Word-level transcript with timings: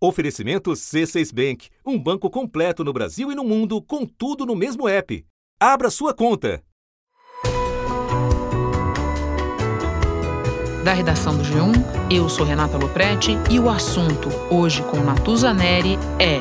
Oferecimento 0.00 0.70
C6 0.70 1.34
Bank, 1.34 1.68
um 1.84 1.98
banco 1.98 2.30
completo 2.30 2.84
no 2.84 2.92
Brasil 2.92 3.32
e 3.32 3.34
no 3.34 3.42
mundo, 3.42 3.82
com 3.82 4.06
tudo 4.06 4.46
no 4.46 4.54
mesmo 4.54 4.88
app. 4.88 5.26
Abra 5.58 5.90
sua 5.90 6.14
conta. 6.14 6.62
Da 10.84 10.92
redação 10.92 11.36
do 11.36 11.42
G1, 11.42 11.72
eu 12.08 12.28
sou 12.28 12.46
Renata 12.46 12.78
Loprete 12.78 13.36
e 13.50 13.58
o 13.58 13.68
assunto 13.68 14.28
hoje 14.48 14.82
com 14.84 14.98
Natuza 14.98 15.52
Neri 15.52 15.98
é 16.20 16.36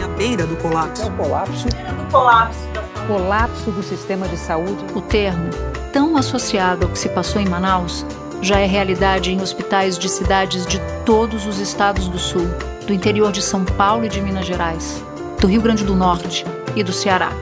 É 0.00 0.02
a 0.02 0.08
beira 0.08 0.44
do 0.44 0.56
colapso. 0.56 1.04
É 1.04 1.06
o 1.06 1.16
colapso. 1.16 1.68
do 1.68 2.10
colapso. 2.10 2.68
Colapso 3.06 3.70
do 3.70 3.84
sistema 3.84 4.26
de 4.26 4.36
saúde. 4.36 4.84
O 4.96 5.00
termo, 5.00 5.48
tão 5.92 6.16
associado 6.16 6.84
ao 6.86 6.90
que 6.90 6.98
se 6.98 7.08
passou 7.10 7.40
em 7.40 7.48
Manaus, 7.48 8.04
já 8.42 8.58
é 8.58 8.66
realidade 8.66 9.30
em 9.30 9.40
hospitais 9.40 9.96
de 9.96 10.08
cidades 10.08 10.66
de 10.66 10.80
todos 11.04 11.46
os 11.46 11.60
estados 11.60 12.08
do 12.08 12.18
Sul, 12.18 12.48
do 12.86 12.92
interior 12.92 13.32
de 13.32 13.42
São 13.42 13.64
Paulo 13.64 14.04
e 14.04 14.08
de 14.08 14.20
Minas 14.20 14.46
Gerais, 14.46 15.02
do 15.40 15.46
Rio 15.46 15.60
Grande 15.60 15.84
do 15.84 15.94
Norte 15.94 16.44
e 16.76 16.84
do 16.84 16.92
Ceará. 16.92 17.32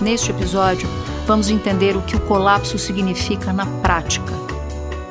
Neste 0.00 0.30
episódio, 0.30 0.88
vamos 1.26 1.50
entender 1.50 1.96
o 1.96 2.02
que 2.02 2.16
o 2.16 2.20
colapso 2.20 2.78
significa 2.78 3.52
na 3.52 3.66
prática. 3.66 4.32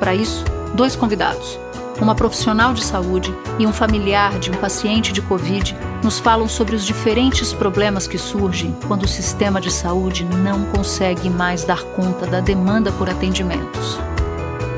Para 0.00 0.14
isso, 0.14 0.44
dois 0.74 0.96
convidados, 0.96 1.58
uma 2.00 2.14
profissional 2.14 2.72
de 2.72 2.82
saúde 2.82 3.34
e 3.58 3.66
um 3.66 3.72
familiar 3.72 4.38
de 4.38 4.50
um 4.50 4.54
paciente 4.54 5.12
de 5.12 5.20
Covid, 5.22 5.76
nos 6.02 6.18
falam 6.18 6.48
sobre 6.48 6.74
os 6.74 6.84
diferentes 6.84 7.52
problemas 7.52 8.06
que 8.06 8.18
surgem 8.18 8.76
quando 8.86 9.04
o 9.04 9.08
sistema 9.08 9.60
de 9.60 9.70
saúde 9.70 10.24
não 10.24 10.64
consegue 10.66 11.28
mais 11.28 11.64
dar 11.64 11.82
conta 11.82 12.26
da 12.26 12.40
demanda 12.40 12.92
por 12.92 13.08
atendimentos. 13.08 13.98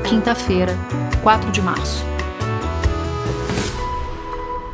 Quinta-feira, 0.03 0.75
4 1.21 1.51
de 1.51 1.61
março. 1.61 2.03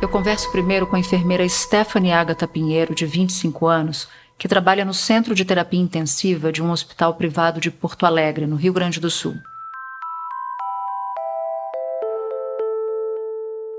Eu 0.06 0.10
converso 0.10 0.52
primeiro 0.52 0.86
com 0.86 0.94
a 0.94 1.00
enfermeira 1.00 1.46
Stephanie 1.48 2.12
Agatha 2.12 2.46
Pinheiro, 2.46 2.94
de 2.94 3.04
25 3.04 3.66
anos, 3.66 4.06
que 4.38 4.46
trabalha 4.46 4.84
no 4.84 4.94
Centro 4.94 5.34
de 5.34 5.44
Terapia 5.44 5.80
Intensiva 5.80 6.52
de 6.52 6.62
um 6.62 6.70
hospital 6.70 7.14
privado 7.14 7.60
de 7.60 7.72
Porto 7.72 8.06
Alegre, 8.06 8.46
no 8.46 8.54
Rio 8.54 8.72
Grande 8.72 9.00
do 9.00 9.10
Sul. 9.10 9.34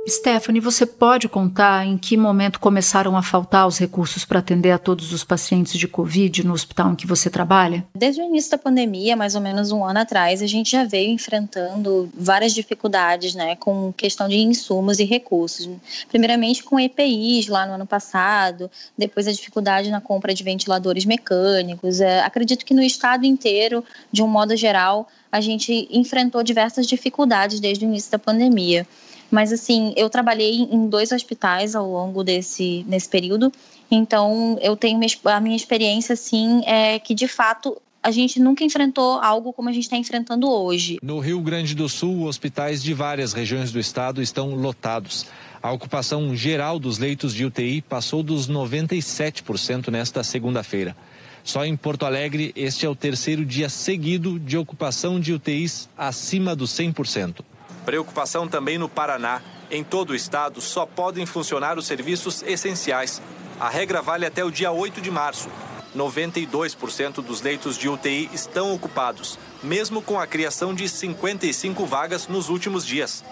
Stephanie, 0.07 0.61
você 0.61 0.85
pode 0.85 1.27
contar 1.27 1.85
em 1.85 1.97
que 1.97 2.15
momento 2.15 2.61
começaram 2.61 3.17
a 3.17 3.21
faltar 3.21 3.67
os 3.67 3.77
recursos 3.77 4.23
para 4.23 4.39
atender 4.39 4.71
a 4.71 4.77
todos 4.77 5.11
os 5.11 5.23
pacientes 5.23 5.73
de 5.73 5.85
Covid 5.85 6.45
no 6.45 6.53
hospital 6.53 6.91
em 6.91 6.95
que 6.95 7.05
você 7.05 7.29
trabalha? 7.29 7.85
Desde 7.93 8.21
o 8.21 8.23
início 8.23 8.51
da 8.51 8.57
pandemia, 8.57 9.17
mais 9.17 9.35
ou 9.35 9.41
menos 9.41 9.71
um 9.71 9.83
ano 9.83 9.99
atrás, 9.99 10.41
a 10.41 10.47
gente 10.47 10.71
já 10.71 10.85
veio 10.85 11.11
enfrentando 11.11 12.09
várias 12.13 12.53
dificuldades, 12.53 13.35
né, 13.35 13.57
com 13.57 13.91
questão 13.91 14.29
de 14.29 14.37
insumos 14.37 14.99
e 14.99 15.03
recursos. 15.03 15.69
Primeiramente 16.07 16.63
com 16.63 16.79
EPIs 16.79 17.47
lá 17.47 17.65
no 17.65 17.73
ano 17.73 17.85
passado, 17.85 18.71
depois 18.97 19.27
a 19.27 19.31
dificuldade 19.31 19.91
na 19.91 19.99
compra 19.99 20.33
de 20.33 20.43
ventiladores 20.43 21.03
mecânicos. 21.03 21.99
É, 21.99 22.21
acredito 22.21 22.65
que 22.65 22.73
no 22.73 22.81
estado 22.81 23.25
inteiro, 23.25 23.83
de 24.09 24.23
um 24.23 24.27
modo 24.27 24.55
geral, 24.55 25.07
a 25.29 25.41
gente 25.41 25.87
enfrentou 25.91 26.41
diversas 26.43 26.87
dificuldades 26.87 27.59
desde 27.59 27.85
o 27.85 27.87
início 27.87 28.11
da 28.11 28.17
pandemia. 28.19 28.87
Mas 29.29 29.51
assim, 29.51 29.93
eu 29.97 30.09
trabalhei 30.09 30.61
em 30.71 30.87
dois 30.87 31.11
hospitais 31.11 31.75
ao 31.75 31.89
longo 31.89 32.23
desse 32.23 32.85
nesse 32.87 33.09
período, 33.09 33.51
então 33.91 34.57
eu 34.61 34.75
tenho 34.75 34.99
a 35.25 35.39
minha 35.39 35.55
experiência 35.55 36.13
assim 36.13 36.61
é 36.65 36.99
que 36.99 37.13
de 37.13 37.27
fato 37.27 37.77
a 38.01 38.11
gente 38.11 38.39
nunca 38.39 38.63
enfrentou 38.63 39.19
algo 39.19 39.51
como 39.51 39.67
a 39.67 39.71
gente 39.73 39.83
está 39.83 39.97
enfrentando 39.97 40.49
hoje. 40.49 40.97
No 41.01 41.19
Rio 41.19 41.41
Grande 41.41 41.75
do 41.75 41.89
Sul, 41.89 42.23
hospitais 42.23 42.81
de 42.81 42.93
várias 42.93 43.33
regiões 43.33 43.71
do 43.71 43.79
estado 43.79 44.21
estão 44.21 44.55
lotados. 44.55 45.25
A 45.61 45.71
ocupação 45.71 46.33
geral 46.33 46.79
dos 46.79 46.99
leitos 46.99 47.33
de 47.33 47.43
UTI 47.43 47.81
passou 47.81 48.23
dos 48.23 48.47
97% 48.47 49.89
nesta 49.89 50.23
segunda-feira. 50.23 50.95
Só 51.43 51.65
em 51.65 51.75
Porto 51.75 52.05
Alegre, 52.05 52.53
este 52.55 52.85
é 52.85 52.89
o 52.89 52.95
terceiro 52.95 53.43
dia 53.43 53.67
seguido 53.67 54.39
de 54.39 54.57
ocupação 54.57 55.19
de 55.19 55.33
UTIs 55.33 55.89
acima 55.97 56.55
dos 56.55 56.71
100%. 56.71 57.43
Preocupação 57.87 58.49
também 58.49 58.77
no 58.77 58.89
Paraná. 58.89 59.41
Em 59.71 59.81
todo 59.81 60.09
o 60.09 60.15
estado, 60.15 60.59
só 60.59 60.85
podem 60.85 61.25
funcionar 61.25 61.77
os 61.77 61.87
serviços 61.87 62.43
essenciais. 62.43 63.21
A 63.61 63.69
regra 63.69 64.01
vale 64.01 64.25
até 64.25 64.43
o 64.43 64.51
dia 64.51 64.73
8 64.73 64.99
de 64.99 65.09
março. 65.09 65.47
92% 65.95 67.21
dos 67.23 67.41
leitos 67.41 67.77
de 67.77 67.87
UTI 67.87 68.29
estão 68.33 68.75
ocupados, 68.75 69.39
mesmo 69.63 70.01
com 70.01 70.19
a 70.19 70.27
criação 70.27 70.73
de 70.73 70.89
55 70.89 71.85
vagas 71.85 72.27
nos 72.27 72.49
últimos 72.49 72.85
dias. 72.85 73.23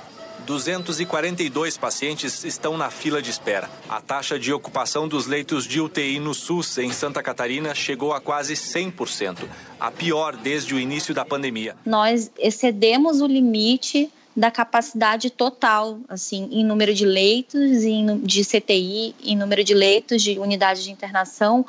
242 0.46 1.76
pacientes 1.76 2.46
estão 2.46 2.78
na 2.78 2.90
fila 2.90 3.22
de 3.22 3.32
espera. 3.32 3.70
A 3.90 4.00
taxa 4.00 4.40
de 4.40 4.54
ocupação 4.54 5.06
dos 5.06 5.28
leitos 5.28 5.66
de 5.66 5.82
UTI 5.82 6.18
no 6.18 6.34
SUS 6.34 6.78
em 6.78 6.94
Santa 6.94 7.22
Catarina 7.22 7.76
chegou 7.76 8.14
a 8.14 8.22
quase 8.22 8.54
100%, 8.54 9.50
a 9.78 9.92
pior 9.92 10.38
desde 10.38 10.74
o 10.74 10.80
início 10.80 11.14
da 11.14 11.26
pandemia. 11.26 11.76
Nós 11.86 12.32
excedemos 12.40 13.20
o 13.20 13.28
limite 13.28 14.10
da 14.36 14.52
capacidade 14.52 15.30
total, 15.30 16.00
assim, 16.10 16.50
em 16.52 16.64
número 16.64 16.94
de 16.94 17.06
leitos, 17.06 17.84
em, 17.84 18.20
de 18.20 18.44
CTI, 18.44 19.16
em 19.24 19.36
número 19.36 19.64
de 19.64 19.74
leitos 19.74 20.22
de 20.22 20.38
unidade 20.38 20.84
de 20.84 20.92
internação, 20.92 21.66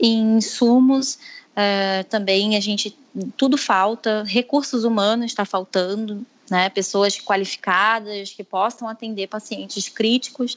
em 0.00 0.36
insumos, 0.36 1.18
uh, 1.52 2.04
também 2.08 2.56
a 2.56 2.60
gente, 2.60 2.96
tudo 3.36 3.58
falta, 3.58 4.24
recursos 4.26 4.84
humanos 4.84 5.26
está 5.26 5.44
faltando, 5.44 6.24
né, 6.50 6.70
pessoas 6.70 7.18
qualificadas 7.18 8.32
que 8.32 8.44
possam 8.44 8.88
atender 8.88 9.26
pacientes 9.26 9.88
críticos 9.88 10.56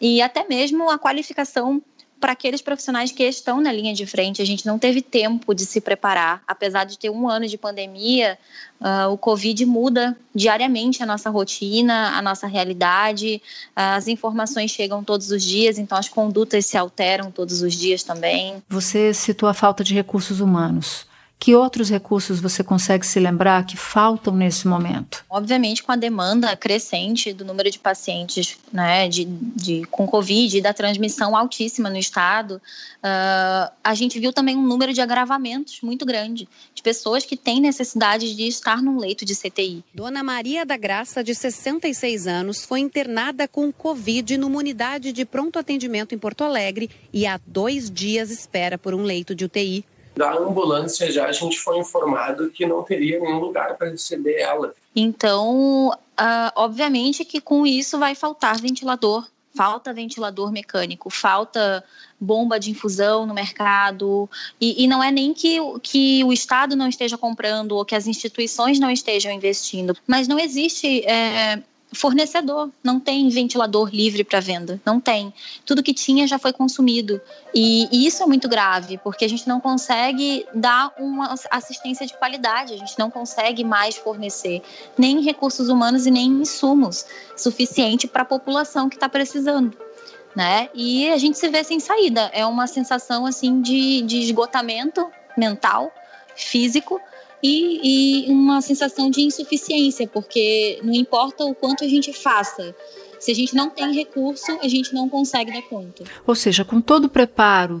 e 0.00 0.22
até 0.22 0.46
mesmo 0.46 0.88
a 0.88 0.98
qualificação 0.98 1.82
para 2.20 2.32
aqueles 2.32 2.62
profissionais 2.62 3.12
que 3.12 3.22
estão 3.22 3.60
na 3.60 3.72
linha 3.72 3.94
de 3.94 4.06
frente. 4.06 4.40
A 4.40 4.44
gente 4.44 4.66
não 4.66 4.78
teve 4.78 5.02
tempo 5.02 5.54
de 5.54 5.66
se 5.66 5.80
preparar, 5.80 6.42
apesar 6.46 6.84
de 6.84 6.98
ter 6.98 7.10
um 7.10 7.28
ano 7.28 7.46
de 7.46 7.58
pandemia. 7.58 8.38
Uh, 8.80 9.10
o 9.12 9.18
Covid 9.18 9.64
muda 9.66 10.16
diariamente 10.34 11.02
a 11.02 11.06
nossa 11.06 11.30
rotina, 11.30 12.16
a 12.16 12.22
nossa 12.22 12.46
realidade. 12.46 13.40
Uh, 13.70 13.96
as 13.96 14.08
informações 14.08 14.70
chegam 14.70 15.04
todos 15.04 15.30
os 15.30 15.42
dias, 15.42 15.78
então 15.78 15.96
as 15.96 16.08
condutas 16.08 16.66
se 16.66 16.76
alteram 16.76 17.30
todos 17.30 17.62
os 17.62 17.74
dias 17.74 18.02
também. 18.02 18.62
Você 18.68 19.12
citou 19.12 19.48
a 19.48 19.54
falta 19.54 19.84
de 19.84 19.94
recursos 19.94 20.40
humanos. 20.40 21.06
Que 21.38 21.54
outros 21.54 21.90
recursos 21.90 22.40
você 22.40 22.64
consegue 22.64 23.06
se 23.06 23.20
lembrar 23.20 23.64
que 23.66 23.76
faltam 23.76 24.34
nesse 24.34 24.66
momento? 24.66 25.24
Obviamente, 25.28 25.82
com 25.82 25.92
a 25.92 25.96
demanda 25.96 26.56
crescente 26.56 27.32
do 27.32 27.44
número 27.44 27.70
de 27.70 27.78
pacientes 27.78 28.58
né, 28.72 29.06
de, 29.08 29.24
de, 29.24 29.84
com 29.90 30.06
Covid 30.06 30.56
e 30.56 30.60
da 30.62 30.72
transmissão 30.72 31.36
altíssima 31.36 31.90
no 31.90 31.98
estado, 31.98 32.56
uh, 32.56 33.70
a 33.84 33.94
gente 33.94 34.18
viu 34.18 34.32
também 34.32 34.56
um 34.56 34.66
número 34.66 34.92
de 34.92 35.00
agravamentos 35.00 35.80
muito 35.82 36.06
grande 36.06 36.48
de 36.74 36.82
pessoas 36.82 37.24
que 37.24 37.36
têm 37.36 37.60
necessidade 37.60 38.34
de 38.34 38.48
estar 38.48 38.82
num 38.82 38.98
leito 38.98 39.24
de 39.24 39.36
CTI. 39.36 39.84
Dona 39.94 40.22
Maria 40.22 40.64
da 40.64 40.76
Graça, 40.76 41.22
de 41.22 41.34
66 41.34 42.26
anos, 42.26 42.64
foi 42.64 42.80
internada 42.80 43.46
com 43.46 43.70
Covid 43.70 44.38
numa 44.38 44.58
unidade 44.58 45.12
de 45.12 45.24
pronto 45.24 45.58
atendimento 45.58 46.14
em 46.14 46.18
Porto 46.18 46.42
Alegre 46.42 46.90
e 47.12 47.26
há 47.26 47.38
dois 47.46 47.90
dias 47.90 48.30
espera 48.30 48.78
por 48.78 48.94
um 48.94 49.02
leito 49.02 49.34
de 49.34 49.44
UTI 49.44 49.84
da 50.16 50.32
ambulância 50.32 51.12
já 51.12 51.26
a 51.26 51.32
gente 51.32 51.58
foi 51.58 51.78
informado 51.78 52.50
que 52.50 52.64
não 52.64 52.82
teria 52.82 53.20
nenhum 53.20 53.38
lugar 53.38 53.76
para 53.76 53.90
receber 53.90 54.40
ela. 54.40 54.74
Então, 54.94 55.90
uh, 55.90 56.52
obviamente 56.56 57.24
que 57.24 57.40
com 57.40 57.66
isso 57.66 57.98
vai 57.98 58.14
faltar 58.14 58.58
ventilador, 58.58 59.28
falta 59.54 59.92
ventilador 59.92 60.50
mecânico, 60.50 61.10
falta 61.10 61.84
bomba 62.18 62.58
de 62.58 62.70
infusão 62.70 63.26
no 63.26 63.34
mercado, 63.34 64.28
e, 64.58 64.84
e, 64.84 64.86
não 64.86 65.04
é 65.04 65.10
nem 65.10 65.34
que, 65.34 65.58
que 65.82 66.24
o 66.24 66.32
Estado 66.32 66.74
não 66.74 66.88
esteja 66.88 67.18
comprando 67.18 67.72
ou 67.72 67.84
que 67.84 67.94
as 67.94 68.06
instituições 68.06 68.78
não 68.78 68.90
estejam 68.90 69.30
investindo, 69.30 69.94
mas 70.06 70.26
não 70.26 70.38
existe. 70.38 71.04
É, 71.06 71.62
fornecedor, 71.92 72.70
não 72.82 72.98
tem 72.98 73.28
ventilador 73.28 73.90
livre 73.92 74.24
para 74.24 74.40
venda, 74.40 74.80
não 74.84 75.00
tem. 75.00 75.32
Tudo 75.64 75.82
que 75.82 75.94
tinha 75.94 76.26
já 76.26 76.38
foi 76.38 76.52
consumido. 76.52 77.20
E, 77.54 77.88
e, 77.90 78.06
isso 78.06 78.22
é 78.22 78.26
muito 78.26 78.48
grave, 78.48 78.98
porque 78.98 79.24
a 79.24 79.28
gente 79.28 79.46
não 79.48 79.60
consegue 79.60 80.46
dar 80.54 80.92
uma 80.98 81.34
assistência 81.50 82.06
de 82.06 82.16
qualidade, 82.16 82.74
a 82.74 82.76
gente 82.76 82.98
não 82.98 83.10
consegue 83.10 83.64
mais 83.64 83.96
fornecer 83.96 84.62
nem 84.98 85.22
recursos 85.22 85.68
humanos 85.68 86.06
e 86.06 86.10
nem 86.10 86.26
insumos 86.26 87.06
suficiente 87.36 88.06
para 88.06 88.22
a 88.22 88.26
população 88.26 88.88
que 88.88 88.96
está 88.96 89.08
precisando. 89.08 89.76
Né? 90.34 90.68
E 90.74 91.08
a 91.08 91.16
gente 91.16 91.38
se 91.38 91.48
vê 91.48 91.64
sem 91.64 91.80
saída. 91.80 92.30
É 92.34 92.44
uma 92.44 92.66
sensação 92.66 93.24
assim 93.24 93.62
de, 93.62 94.02
de 94.02 94.18
esgotamento 94.18 95.10
mental, 95.36 95.90
físico, 96.34 97.00
e, 97.46 98.26
e 98.28 98.32
uma 98.32 98.60
sensação 98.60 99.10
de 99.10 99.22
insuficiência, 99.22 100.06
porque 100.06 100.80
não 100.82 100.92
importa 100.92 101.44
o 101.44 101.54
quanto 101.54 101.84
a 101.84 101.88
gente 101.88 102.12
faça, 102.12 102.74
se 103.18 103.30
a 103.30 103.34
gente 103.34 103.54
não 103.54 103.70
tem 103.70 103.92
recurso, 103.94 104.58
a 104.62 104.68
gente 104.68 104.94
não 104.94 105.08
consegue 105.08 105.52
dar 105.52 105.62
conta. 105.62 106.04
Ou 106.26 106.34
seja, 106.34 106.64
com 106.64 106.80
todo 106.80 107.04
o 107.04 107.08
preparo, 107.08 107.80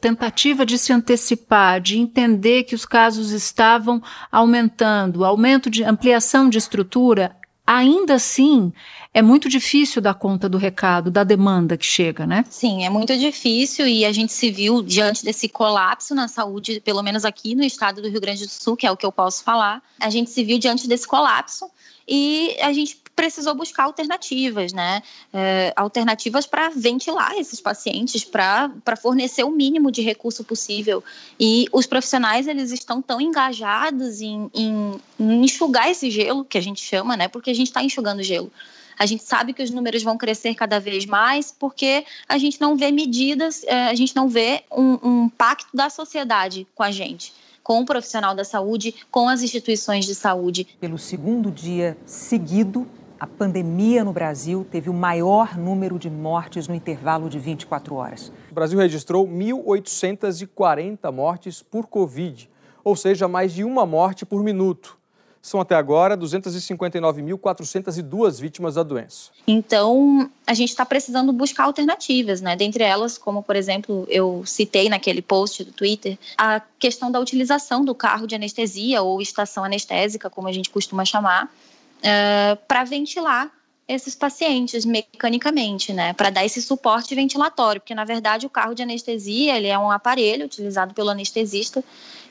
tentativa 0.00 0.66
de 0.66 0.76
se 0.76 0.92
antecipar, 0.92 1.80
de 1.80 1.98
entender 1.98 2.64
que 2.64 2.74
os 2.74 2.84
casos 2.84 3.30
estavam 3.30 4.02
aumentando, 4.30 5.24
aumento 5.24 5.70
de 5.70 5.82
ampliação 5.82 6.48
de 6.48 6.58
estrutura, 6.58 7.36
ainda 7.66 8.14
assim 8.14 8.72
é 9.14 9.22
muito 9.22 9.48
difícil 9.48 10.02
dar 10.02 10.14
conta 10.14 10.48
do 10.48 10.58
recado, 10.58 11.08
da 11.08 11.22
demanda 11.22 11.76
que 11.76 11.86
chega, 11.86 12.26
né? 12.26 12.44
Sim, 12.50 12.84
é 12.84 12.90
muito 12.90 13.16
difícil 13.16 13.86
e 13.86 14.04
a 14.04 14.10
gente 14.10 14.32
se 14.32 14.50
viu 14.50 14.82
diante 14.82 15.24
desse 15.24 15.48
colapso 15.48 16.16
na 16.16 16.26
saúde, 16.26 16.80
pelo 16.80 17.00
menos 17.00 17.24
aqui 17.24 17.54
no 17.54 17.62
estado 17.62 18.02
do 18.02 18.08
Rio 18.08 18.20
Grande 18.20 18.44
do 18.44 18.50
Sul, 18.50 18.76
que 18.76 18.84
é 18.84 18.90
o 18.90 18.96
que 18.96 19.06
eu 19.06 19.12
posso 19.12 19.44
falar. 19.44 19.80
A 20.00 20.10
gente 20.10 20.30
se 20.30 20.42
viu 20.42 20.58
diante 20.58 20.88
desse 20.88 21.06
colapso 21.06 21.70
e 22.08 22.56
a 22.60 22.72
gente 22.72 23.00
precisou 23.14 23.54
buscar 23.54 23.84
alternativas, 23.84 24.72
né? 24.72 25.00
É, 25.32 25.72
alternativas 25.76 26.44
para 26.44 26.68
ventilar 26.70 27.36
esses 27.38 27.60
pacientes, 27.60 28.24
para 28.24 28.96
fornecer 29.00 29.44
o 29.44 29.50
mínimo 29.52 29.92
de 29.92 30.02
recurso 30.02 30.42
possível. 30.42 31.04
E 31.38 31.68
os 31.70 31.86
profissionais, 31.86 32.48
eles 32.48 32.72
estão 32.72 33.00
tão 33.00 33.20
engajados 33.20 34.20
em, 34.20 34.50
em, 34.52 35.00
em 35.20 35.44
enxugar 35.44 35.88
esse 35.88 36.10
gelo, 36.10 36.44
que 36.44 36.58
a 36.58 36.60
gente 36.60 36.80
chama, 36.80 37.16
né? 37.16 37.28
Porque 37.28 37.50
a 37.50 37.54
gente 37.54 37.68
está 37.68 37.80
enxugando 37.80 38.20
gelo. 38.24 38.50
A 38.98 39.06
gente 39.06 39.22
sabe 39.22 39.52
que 39.52 39.62
os 39.62 39.70
números 39.70 40.02
vão 40.02 40.16
crescer 40.16 40.54
cada 40.54 40.78
vez 40.78 41.06
mais 41.06 41.52
porque 41.52 42.04
a 42.28 42.38
gente 42.38 42.60
não 42.60 42.76
vê 42.76 42.90
medidas, 42.90 43.64
é, 43.64 43.88
a 43.88 43.94
gente 43.94 44.14
não 44.14 44.28
vê 44.28 44.64
um, 44.70 44.98
um 45.02 45.28
pacto 45.28 45.76
da 45.76 45.90
sociedade 45.90 46.66
com 46.74 46.82
a 46.82 46.90
gente 46.90 47.32
com 47.62 47.80
o 47.80 47.86
profissional 47.86 48.34
da 48.34 48.44
saúde, 48.44 48.94
com 49.10 49.26
as 49.26 49.42
instituições 49.42 50.04
de 50.04 50.14
saúde. 50.14 50.68
Pelo 50.78 50.98
segundo 50.98 51.50
dia 51.50 51.96
seguido, 52.04 52.86
a 53.18 53.26
pandemia 53.26 54.04
no 54.04 54.12
Brasil 54.12 54.66
teve 54.70 54.90
o 54.90 54.92
maior 54.92 55.56
número 55.56 55.98
de 55.98 56.10
mortes 56.10 56.68
no 56.68 56.74
intervalo 56.74 57.30
de 57.30 57.38
24 57.38 57.94
horas. 57.94 58.30
O 58.50 58.54
Brasil 58.54 58.78
registrou 58.78 59.26
1.840 59.26 61.10
mortes 61.10 61.62
por 61.62 61.86
Covid, 61.86 62.50
ou 62.84 62.94
seja, 62.94 63.26
mais 63.26 63.54
de 63.54 63.64
uma 63.64 63.86
morte 63.86 64.26
por 64.26 64.42
minuto. 64.42 64.98
São 65.44 65.60
até 65.60 65.74
agora 65.74 66.16
259.402 66.16 68.40
vítimas 68.40 68.76
da 68.76 68.82
doença. 68.82 69.30
Então, 69.46 70.30
a 70.46 70.54
gente 70.54 70.70
está 70.70 70.86
precisando 70.86 71.34
buscar 71.34 71.64
alternativas, 71.64 72.40
né? 72.40 72.56
Dentre 72.56 72.82
elas, 72.82 73.18
como 73.18 73.42
por 73.42 73.54
exemplo, 73.54 74.06
eu 74.08 74.42
citei 74.46 74.88
naquele 74.88 75.20
post 75.20 75.62
do 75.62 75.70
Twitter, 75.70 76.16
a 76.38 76.62
questão 76.78 77.12
da 77.12 77.20
utilização 77.20 77.84
do 77.84 77.94
carro 77.94 78.26
de 78.26 78.34
anestesia 78.34 79.02
ou 79.02 79.20
estação 79.20 79.64
anestésica, 79.64 80.30
como 80.30 80.48
a 80.48 80.52
gente 80.52 80.70
costuma 80.70 81.04
chamar, 81.04 81.44
uh, 81.44 82.56
para 82.66 82.84
ventilar 82.84 83.52
esses 83.86 84.14
pacientes 84.14 84.86
mecanicamente, 84.86 85.92
né, 85.92 86.14
para 86.14 86.30
dar 86.30 86.42
esse 86.42 86.62
suporte 86.62 87.14
ventilatório, 87.14 87.82
porque 87.82 87.94
na 87.94 88.06
verdade 88.06 88.46
o 88.46 88.50
carro 88.50 88.74
de 88.74 88.82
anestesia 88.82 89.58
ele 89.58 89.66
é 89.66 89.78
um 89.78 89.90
aparelho 89.90 90.46
utilizado 90.46 90.94
pelo 90.94 91.10
anestesista 91.10 91.84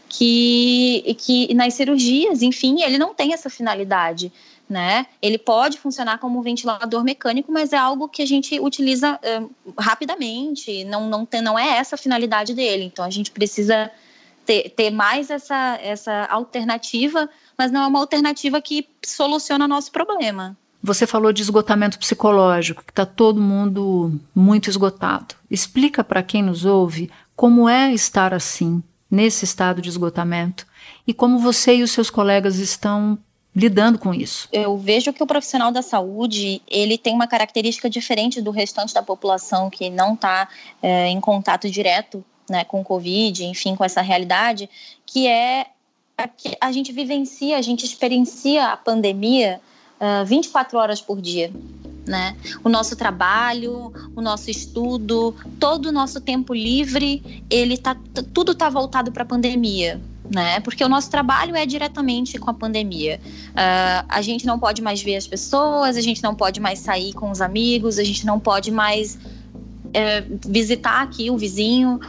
que, 0.10 1.16
que 1.20 1.54
nas 1.54 1.74
cirurgias, 1.74 2.42
enfim, 2.42 2.82
ele 2.82 2.98
não 2.98 3.14
tem 3.14 3.34
essa 3.34 3.50
finalidade, 3.50 4.32
né? 4.70 5.08
Ele 5.22 5.38
pode 5.38 5.78
funcionar 5.78 6.20
como 6.20 6.40
um 6.40 6.42
ventilador 6.42 7.04
mecânico, 7.04 7.52
mas 7.52 7.74
é 7.74 7.78
algo 7.78 8.08
que 8.08 8.22
a 8.22 8.28
gente 8.28 8.60
utiliza 8.60 9.20
uh, 9.20 9.74
rapidamente, 9.78 10.84
não, 10.86 11.10
não, 11.10 11.26
tem, 11.26 11.42
não 11.42 11.58
é 11.58 11.78
essa 11.78 11.96
a 11.96 11.98
finalidade 11.98 12.54
dele. 12.54 12.84
Então 12.84 13.04
a 13.04 13.10
gente 13.10 13.32
precisa 13.32 13.92
ter, 14.46 14.70
ter 14.70 14.92
mais 14.92 15.30
essa, 15.30 15.80
essa 15.82 16.26
alternativa 16.26 17.30
mas 17.58 17.72
não 17.72 17.82
é 17.82 17.88
uma 17.88 18.00
alternativa 18.00 18.62
que 18.62 18.88
soluciona 19.06 19.68
nosso 19.68 19.92
problema. 19.92 20.58
Você 20.82 21.08
falou 21.08 21.32
de 21.32 21.42
esgotamento 21.42 21.98
psicológico, 21.98 22.84
que 22.84 22.92
está 22.92 23.06
todo 23.06 23.40
mundo 23.40 24.20
muito 24.36 24.70
esgotado. 24.70 25.36
Explica 25.50 26.04
para 26.04 26.22
quem 26.22 26.44
nos 26.44 26.66
ouve 26.66 27.10
como 27.36 27.70
é 27.70 27.94
estar 27.94 28.34
assim, 28.34 28.84
nesse 29.14 29.46
estado 29.46 29.80
de 29.80 29.90
esgotamento, 29.90 30.66
e 31.06 31.14
como 31.14 31.38
você 31.38 31.76
e 31.76 31.84
os 31.84 31.92
seus 31.92 32.10
colegas 32.10 32.58
estão 32.58 33.20
lidando 33.56 34.00
com 34.00 34.12
isso? 34.12 34.50
Eu 34.52 34.76
vejo 34.76 35.14
que 35.14 35.22
o 35.22 35.28
profissional 35.28 35.72
da 35.72 35.84
saúde 35.84 36.64
ele 36.68 36.98
tem 36.98 37.14
uma 37.14 37.28
característica 37.28 37.88
diferente 37.88 38.42
do 38.42 38.50
restante 38.50 38.92
da 38.92 39.04
população 39.04 39.70
que 39.70 39.88
não 39.92 40.16
está 40.16 40.50
é, 40.82 41.10
em 41.10 41.22
contato 41.22 41.70
direto 41.70 42.26
né, 42.50 42.64
com 42.64 42.82
o 42.82 42.84
Covid, 42.84 43.46
enfim, 43.46 43.76
com 43.76 43.86
essa 43.86 44.02
realidade, 44.02 44.68
que 45.06 45.28
é 45.28 45.68
a 46.60 46.72
gente 46.72 46.92
vivencia, 46.92 47.58
a 47.58 47.62
gente 47.62 47.86
experiencia 47.86 48.72
a 48.72 48.78
pandemia 48.78 49.62
uh, 50.00 50.26
24 50.26 50.78
horas 50.78 51.02
por 51.02 51.22
dia. 51.22 51.52
Né? 52.06 52.36
O 52.64 52.70
nosso 52.70 52.98
trabalho, 52.98 53.94
o 54.14 54.22
nosso 54.22 54.52
estudo, 54.52 55.34
todo 55.58 55.86
o 55.88 55.92
nosso 55.92 56.20
tempo 56.20 56.54
livre, 56.54 57.44
ele 57.50 57.78
tá 57.78 57.96
tudo 58.34 58.52
está 58.52 58.70
voltado 58.70 59.10
para 59.10 59.24
a 59.24 59.26
pandemia, 59.26 60.02
né? 60.30 60.60
Porque 60.60 60.84
o 60.84 60.90
nosso 60.90 61.10
trabalho 61.10 61.56
é 61.56 61.66
diretamente 61.66 62.38
com 62.38 62.50
a 62.50 62.54
pandemia. 62.54 63.22
Uh, 63.52 64.06
a 64.10 64.22
gente 64.22 64.46
não 64.46 64.60
pode 64.60 64.82
mais 64.82 65.02
ver 65.02 65.16
as 65.16 65.26
pessoas, 65.26 65.96
a 65.96 66.02
gente 66.02 66.22
não 66.22 66.36
pode 66.36 66.60
mais 66.60 66.80
sair 66.80 67.14
com 67.14 67.32
os 67.32 67.40
amigos, 67.40 67.98
a 67.98 68.04
gente 68.04 68.26
não 68.26 68.38
pode 68.38 68.70
mais 68.70 69.18
é, 69.94 70.22
visitar 70.46 71.02
aqui 71.02 71.30
o 71.30 71.38
vizinho, 71.38 72.00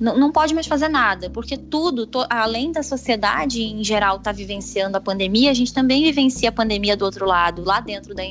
não, 0.00 0.18
não 0.18 0.32
pode 0.32 0.54
mais 0.54 0.66
fazer 0.66 0.88
nada, 0.88 1.28
porque 1.30 1.56
tudo, 1.56 2.06
to, 2.06 2.24
além 2.30 2.72
da 2.72 2.82
sociedade 2.82 3.62
em 3.62 3.84
geral 3.84 4.16
estar 4.16 4.30
tá 4.30 4.36
vivenciando 4.36 4.96
a 4.96 5.00
pandemia, 5.00 5.50
a 5.50 5.54
gente 5.54 5.72
também 5.72 6.02
vivencia 6.02 6.48
a 6.48 6.52
pandemia 6.52 6.96
do 6.96 7.04
outro 7.04 7.26
lado, 7.26 7.62
lá 7.64 7.80
dentro 7.80 8.14
da, 8.14 8.22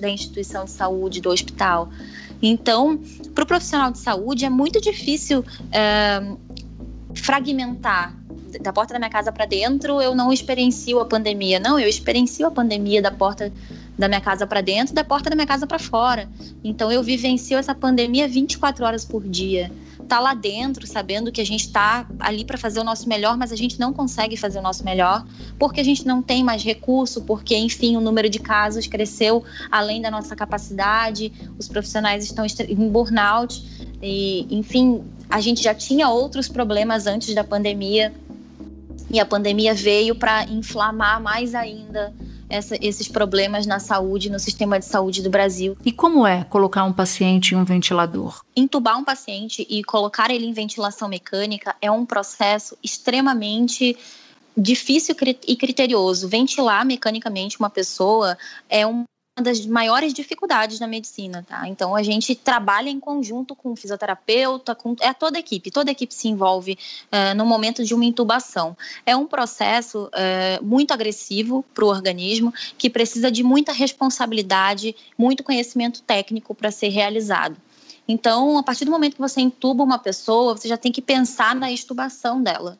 da 0.00 0.08
instituição 0.10 0.64
de 0.64 0.70
saúde, 0.70 1.20
do 1.20 1.30
hospital. 1.30 1.88
Então, 2.42 2.98
para 3.34 3.44
o 3.44 3.46
profissional 3.46 3.90
de 3.90 3.98
saúde 3.98 4.44
é 4.44 4.50
muito 4.50 4.80
difícil 4.80 5.44
é, 5.72 6.22
fragmentar 7.14 8.14
da 8.60 8.72
porta 8.72 8.94
da 8.94 8.98
minha 8.98 9.10
casa 9.10 9.30
para 9.30 9.44
dentro, 9.44 10.00
eu 10.00 10.14
não 10.14 10.32
experiencio 10.32 11.00
a 11.00 11.04
pandemia. 11.04 11.60
Não, 11.60 11.78
eu 11.78 11.88
experiencio 11.88 12.46
a 12.46 12.50
pandemia 12.50 13.02
da 13.02 13.10
porta 13.10 13.52
da 13.98 14.06
minha 14.06 14.20
casa 14.20 14.46
para 14.46 14.60
dentro, 14.60 14.94
da 14.94 15.02
porta 15.02 15.28
da 15.28 15.34
minha 15.34 15.46
casa 15.46 15.66
para 15.66 15.78
fora. 15.78 16.28
Então 16.62 16.90
eu 16.92 17.02
vivencio 17.02 17.58
essa 17.58 17.74
pandemia 17.74 18.28
24 18.28 18.84
horas 18.84 19.04
por 19.04 19.26
dia. 19.26 19.70
Tá 20.06 20.20
lá 20.20 20.32
dentro, 20.32 20.86
sabendo 20.86 21.32
que 21.32 21.40
a 21.40 21.44
gente 21.44 21.66
está 21.66 22.06
ali 22.20 22.44
para 22.44 22.56
fazer 22.56 22.80
o 22.80 22.84
nosso 22.84 23.08
melhor, 23.08 23.36
mas 23.36 23.52
a 23.52 23.56
gente 23.56 23.78
não 23.78 23.92
consegue 23.92 24.36
fazer 24.36 24.60
o 24.60 24.62
nosso 24.62 24.84
melhor, 24.84 25.26
porque 25.58 25.80
a 25.80 25.84
gente 25.84 26.06
não 26.06 26.22
tem 26.22 26.44
mais 26.44 26.62
recurso, 26.62 27.22
porque 27.22 27.56
enfim, 27.56 27.96
o 27.96 28.00
número 28.00 28.30
de 28.30 28.38
casos 28.38 28.86
cresceu 28.86 29.44
além 29.70 30.00
da 30.00 30.10
nossa 30.10 30.36
capacidade, 30.36 31.32
os 31.58 31.68
profissionais 31.68 32.24
estão 32.24 32.46
em 32.46 32.88
burnout 32.88 33.62
e 34.00 34.46
enfim, 34.48 35.02
a 35.28 35.40
gente 35.40 35.62
já 35.62 35.74
tinha 35.74 36.08
outros 36.08 36.48
problemas 36.48 37.06
antes 37.06 37.34
da 37.34 37.42
pandemia. 37.42 38.14
E 39.10 39.18
a 39.18 39.24
pandemia 39.24 39.72
veio 39.72 40.14
para 40.14 40.44
inflamar 40.44 41.20
mais 41.20 41.54
ainda 41.54 42.12
essa, 42.48 42.76
esses 42.80 43.08
problemas 43.08 43.66
na 43.66 43.78
saúde, 43.78 44.30
no 44.30 44.38
sistema 44.38 44.78
de 44.78 44.84
saúde 44.84 45.22
do 45.22 45.30
Brasil. 45.30 45.76
E 45.84 45.92
como 45.92 46.26
é 46.26 46.44
colocar 46.44 46.84
um 46.84 46.92
paciente 46.92 47.54
em 47.54 47.56
um 47.56 47.64
ventilador? 47.64 48.42
Entubar 48.56 48.98
um 48.98 49.04
paciente 49.04 49.66
e 49.68 49.82
colocar 49.84 50.30
ele 50.30 50.46
em 50.46 50.52
ventilação 50.52 51.08
mecânica 51.08 51.74
é 51.80 51.90
um 51.90 52.04
processo 52.04 52.76
extremamente 52.82 53.96
difícil 54.56 55.14
e 55.46 55.56
criterioso. 55.56 56.28
Ventilar 56.28 56.84
mecanicamente 56.84 57.58
uma 57.58 57.70
pessoa 57.70 58.36
é 58.68 58.86
um 58.86 59.04
das 59.40 59.64
maiores 59.66 60.12
dificuldades 60.12 60.78
da 60.78 60.86
medicina, 60.86 61.44
tá? 61.46 61.66
Então 61.68 61.94
a 61.94 62.02
gente 62.02 62.34
trabalha 62.34 62.88
em 62.88 62.98
conjunto 63.00 63.54
com 63.54 63.72
o 63.72 63.76
fisioterapeuta, 63.76 64.74
com 64.74 64.94
é 65.00 65.12
toda 65.12 65.38
a 65.38 65.40
equipe, 65.40 65.70
toda 65.70 65.90
a 65.90 65.92
equipe 65.92 66.14
se 66.14 66.28
envolve 66.28 66.78
uh, 67.12 67.36
no 67.36 67.46
momento 67.46 67.84
de 67.84 67.94
uma 67.94 68.04
intubação. 68.04 68.76
É 69.04 69.16
um 69.16 69.26
processo 69.26 70.06
uh, 70.06 70.64
muito 70.64 70.92
agressivo 70.92 71.64
para 71.74 71.84
o 71.84 71.88
organismo 71.88 72.52
que 72.76 72.90
precisa 72.90 73.30
de 73.30 73.42
muita 73.42 73.72
responsabilidade, 73.72 74.94
muito 75.16 75.42
conhecimento 75.42 76.02
técnico 76.02 76.54
para 76.54 76.70
ser 76.70 76.88
realizado. 76.88 77.56
Então, 78.06 78.56
a 78.56 78.62
partir 78.62 78.84
do 78.86 78.90
momento 78.90 79.14
que 79.14 79.20
você 79.20 79.40
intuba 79.40 79.84
uma 79.84 79.98
pessoa, 79.98 80.56
você 80.56 80.66
já 80.66 80.78
tem 80.78 80.90
que 80.90 81.02
pensar 81.02 81.54
na 81.54 81.70
extubação 81.70 82.42
dela 82.42 82.78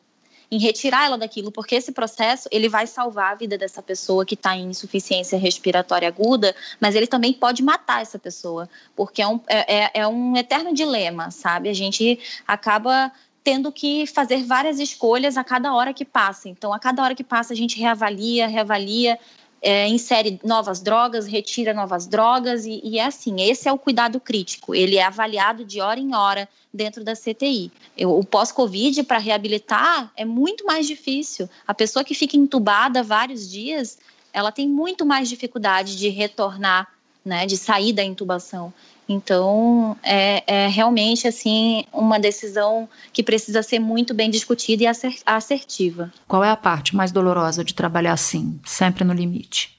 em 0.51 0.57
retirar 0.57 1.05
ela 1.05 1.17
daquilo, 1.17 1.51
porque 1.51 1.75
esse 1.75 1.91
processo 1.91 2.49
ele 2.51 2.67
vai 2.67 2.87
salvar 2.87 3.33
a 3.33 3.35
vida 3.35 3.57
dessa 3.57 3.81
pessoa 3.81 4.25
que 4.25 4.33
está 4.33 4.55
em 4.55 4.69
insuficiência 4.69 5.37
respiratória 5.37 6.07
aguda, 6.07 6.55
mas 6.79 6.95
ele 6.95 7.07
também 7.07 7.33
pode 7.33 7.61
matar 7.61 8.01
essa 8.01 8.17
pessoa, 8.17 8.67
porque 8.95 9.21
é 9.21 9.27
um, 9.27 9.39
é, 9.47 9.75
é, 9.75 9.91
é 9.93 10.07
um 10.07 10.35
eterno 10.35 10.73
dilema, 10.73 11.29
sabe? 11.29 11.69
A 11.69 11.73
gente 11.73 12.19
acaba 12.47 13.11
tendo 13.43 13.71
que 13.71 14.05
fazer 14.05 14.43
várias 14.43 14.79
escolhas 14.79 15.37
a 15.37 15.43
cada 15.43 15.73
hora 15.73 15.93
que 15.93 16.05
passa. 16.05 16.49
Então, 16.49 16.73
a 16.73 16.79
cada 16.79 17.03
hora 17.03 17.15
que 17.15 17.23
passa, 17.23 17.53
a 17.53 17.55
gente 17.55 17.79
reavalia, 17.79 18.47
reavalia, 18.47 19.17
é, 19.61 19.87
insere 19.87 20.39
novas 20.43 20.79
drogas, 20.79 21.25
retira 21.25 21.73
novas 21.73 22.07
drogas, 22.07 22.65
e, 22.65 22.81
e, 22.83 22.99
é 22.99 23.05
assim: 23.05 23.41
esse 23.41 23.67
é 23.67 23.71
o 23.71 23.77
cuidado 23.77 24.19
crítico, 24.19 24.73
ele 24.73 24.97
é 24.97 25.03
avaliado 25.03 25.65
de 25.65 25.81
hora 25.81 25.99
em 25.99 26.15
hora 26.15 26.47
dentro 26.73 27.03
da 27.03 27.13
CTI. 27.13 27.71
Eu, 27.97 28.17
o 28.17 28.23
pós-Covid, 28.23 29.03
para 29.03 29.17
reabilitar, 29.17 30.11
é 30.15 30.23
muito 30.23 30.65
mais 30.65 30.87
difícil. 30.87 31.49
A 31.67 31.73
pessoa 31.73 32.03
que 32.03 32.13
fica 32.13 32.37
entubada 32.37 33.03
vários 33.03 33.49
dias, 33.49 33.97
ela 34.31 34.51
tem 34.51 34.67
muito 34.67 35.05
mais 35.05 35.27
dificuldade 35.27 35.97
de 35.97 36.09
retornar, 36.09 36.87
né, 37.25 37.45
de 37.45 37.57
sair 37.57 37.91
da 37.91 38.03
intubação. 38.03 38.73
Então, 39.09 39.97
é, 40.03 40.43
é, 40.45 40.67
realmente 40.67 41.27
assim 41.27 41.83
uma 41.91 42.19
decisão 42.19 42.87
que 43.11 43.23
precisa 43.23 43.63
ser 43.63 43.79
muito 43.79 44.13
bem 44.13 44.29
discutida 44.29 44.83
e 44.83 44.87
assertiva. 45.25 46.13
Qual 46.27 46.43
é 46.43 46.51
a 46.51 46.55
parte 46.55 46.95
mais 46.95 47.11
dolorosa 47.11 47.63
de 47.63 47.73
trabalhar 47.73 48.13
assim, 48.13 48.59
sempre 48.63 49.03
no 49.03 49.11
limite? 49.11 49.78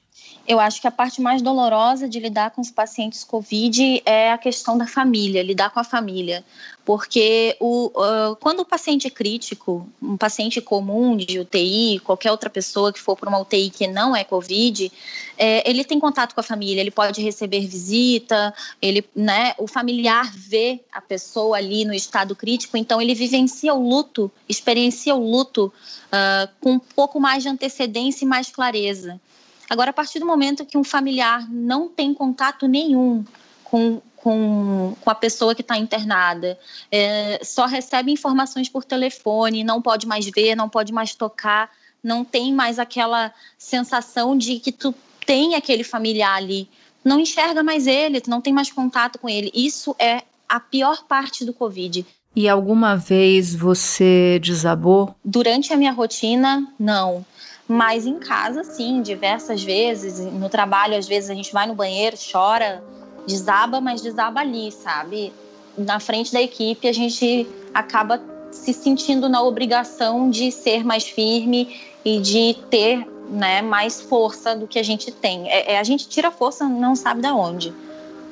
Eu 0.50 0.58
acho 0.58 0.80
que 0.80 0.88
a 0.88 0.90
parte 0.90 1.20
mais 1.20 1.40
dolorosa 1.40 2.08
de 2.08 2.18
lidar 2.18 2.50
com 2.50 2.60
os 2.60 2.72
pacientes 2.72 3.22
COVID 3.22 4.02
é 4.04 4.32
a 4.32 4.36
questão 4.36 4.76
da 4.76 4.84
família, 4.84 5.44
lidar 5.44 5.70
com 5.70 5.78
a 5.78 5.84
família. 5.84 6.44
Porque 6.84 7.56
o, 7.60 7.86
uh, 7.86 8.34
quando 8.40 8.58
o 8.58 8.64
paciente 8.64 9.06
é 9.06 9.10
crítico, 9.10 9.88
um 10.02 10.16
paciente 10.16 10.60
comum 10.60 11.16
de 11.16 11.38
UTI, 11.38 12.00
qualquer 12.00 12.32
outra 12.32 12.50
pessoa 12.50 12.92
que 12.92 12.98
for 12.98 13.14
para 13.14 13.28
uma 13.28 13.38
UTI 13.38 13.70
que 13.70 13.86
não 13.86 14.16
é 14.16 14.24
COVID, 14.24 14.90
é, 15.38 15.70
ele 15.70 15.84
tem 15.84 16.00
contato 16.00 16.34
com 16.34 16.40
a 16.40 16.42
família, 16.42 16.80
ele 16.80 16.90
pode 16.90 17.22
receber 17.22 17.64
visita, 17.68 18.52
ele, 18.82 19.08
né, 19.14 19.54
o 19.56 19.68
familiar 19.68 20.32
vê 20.34 20.80
a 20.90 21.00
pessoa 21.00 21.58
ali 21.58 21.84
no 21.84 21.94
estado 21.94 22.34
crítico, 22.34 22.76
então 22.76 23.00
ele 23.00 23.14
vivencia 23.14 23.72
o 23.72 23.88
luto, 23.88 24.28
experiencia 24.48 25.14
o 25.14 25.30
luto 25.30 25.72
uh, 26.06 26.50
com 26.60 26.72
um 26.72 26.80
pouco 26.80 27.20
mais 27.20 27.44
de 27.44 27.48
antecedência 27.48 28.24
e 28.24 28.28
mais 28.28 28.50
clareza. 28.50 29.20
Agora, 29.70 29.90
a 29.90 29.92
partir 29.92 30.18
do 30.18 30.26
momento 30.26 30.66
que 30.66 30.76
um 30.76 30.82
familiar 30.82 31.48
não 31.48 31.88
tem 31.88 32.12
contato 32.12 32.66
nenhum 32.66 33.24
com, 33.62 34.02
com, 34.16 34.96
com 35.00 35.10
a 35.10 35.14
pessoa 35.14 35.54
que 35.54 35.60
está 35.60 35.78
internada, 35.78 36.58
é, 36.90 37.38
só 37.44 37.66
recebe 37.66 38.10
informações 38.10 38.68
por 38.68 38.82
telefone, 38.82 39.62
não 39.62 39.80
pode 39.80 40.08
mais 40.08 40.26
ver, 40.26 40.56
não 40.56 40.68
pode 40.68 40.92
mais 40.92 41.14
tocar, 41.14 41.70
não 42.02 42.24
tem 42.24 42.52
mais 42.52 42.80
aquela 42.80 43.32
sensação 43.56 44.36
de 44.36 44.58
que 44.58 44.72
tu 44.72 44.92
tem 45.24 45.54
aquele 45.54 45.84
familiar 45.84 46.36
ali, 46.36 46.68
não 47.04 47.20
enxerga 47.20 47.62
mais 47.62 47.86
ele, 47.86 48.20
tu 48.20 48.28
não 48.28 48.40
tem 48.40 48.52
mais 48.52 48.72
contato 48.72 49.20
com 49.20 49.28
ele. 49.28 49.52
Isso 49.54 49.94
é 50.00 50.22
a 50.48 50.58
pior 50.58 51.04
parte 51.04 51.44
do 51.44 51.52
Covid. 51.52 52.04
E 52.34 52.48
alguma 52.48 52.96
vez 52.96 53.54
você 53.54 54.40
desabou? 54.42 55.14
Durante 55.24 55.72
a 55.72 55.76
minha 55.76 55.92
rotina, 55.92 56.66
não. 56.78 57.24
Mas 57.72 58.04
em 58.04 58.18
casa, 58.18 58.64
sim, 58.64 59.00
diversas 59.00 59.62
vezes. 59.62 60.18
No 60.18 60.48
trabalho, 60.48 60.98
às 60.98 61.06
vezes 61.06 61.30
a 61.30 61.34
gente 61.34 61.52
vai 61.52 61.68
no 61.68 61.74
banheiro, 61.76 62.16
chora, 62.32 62.82
desaba, 63.24 63.80
mas 63.80 64.02
desaba 64.02 64.40
ali, 64.40 64.72
sabe? 64.72 65.32
Na 65.78 66.00
frente 66.00 66.32
da 66.32 66.42
equipe, 66.42 66.88
a 66.88 66.92
gente 66.92 67.46
acaba 67.72 68.20
se 68.50 68.72
sentindo 68.72 69.28
na 69.28 69.40
obrigação 69.40 70.28
de 70.28 70.50
ser 70.50 70.84
mais 70.84 71.04
firme 71.04 71.80
e 72.04 72.18
de 72.18 72.56
ter 72.68 73.06
né, 73.28 73.62
mais 73.62 74.00
força 74.00 74.56
do 74.56 74.66
que 74.66 74.76
a 74.76 74.82
gente 74.82 75.12
tem. 75.12 75.48
É, 75.48 75.74
é 75.74 75.78
a 75.78 75.84
gente 75.84 76.08
tira 76.08 76.32
força, 76.32 76.68
não 76.68 76.96
sabe 76.96 77.20
da 77.20 77.32
onde. 77.32 77.72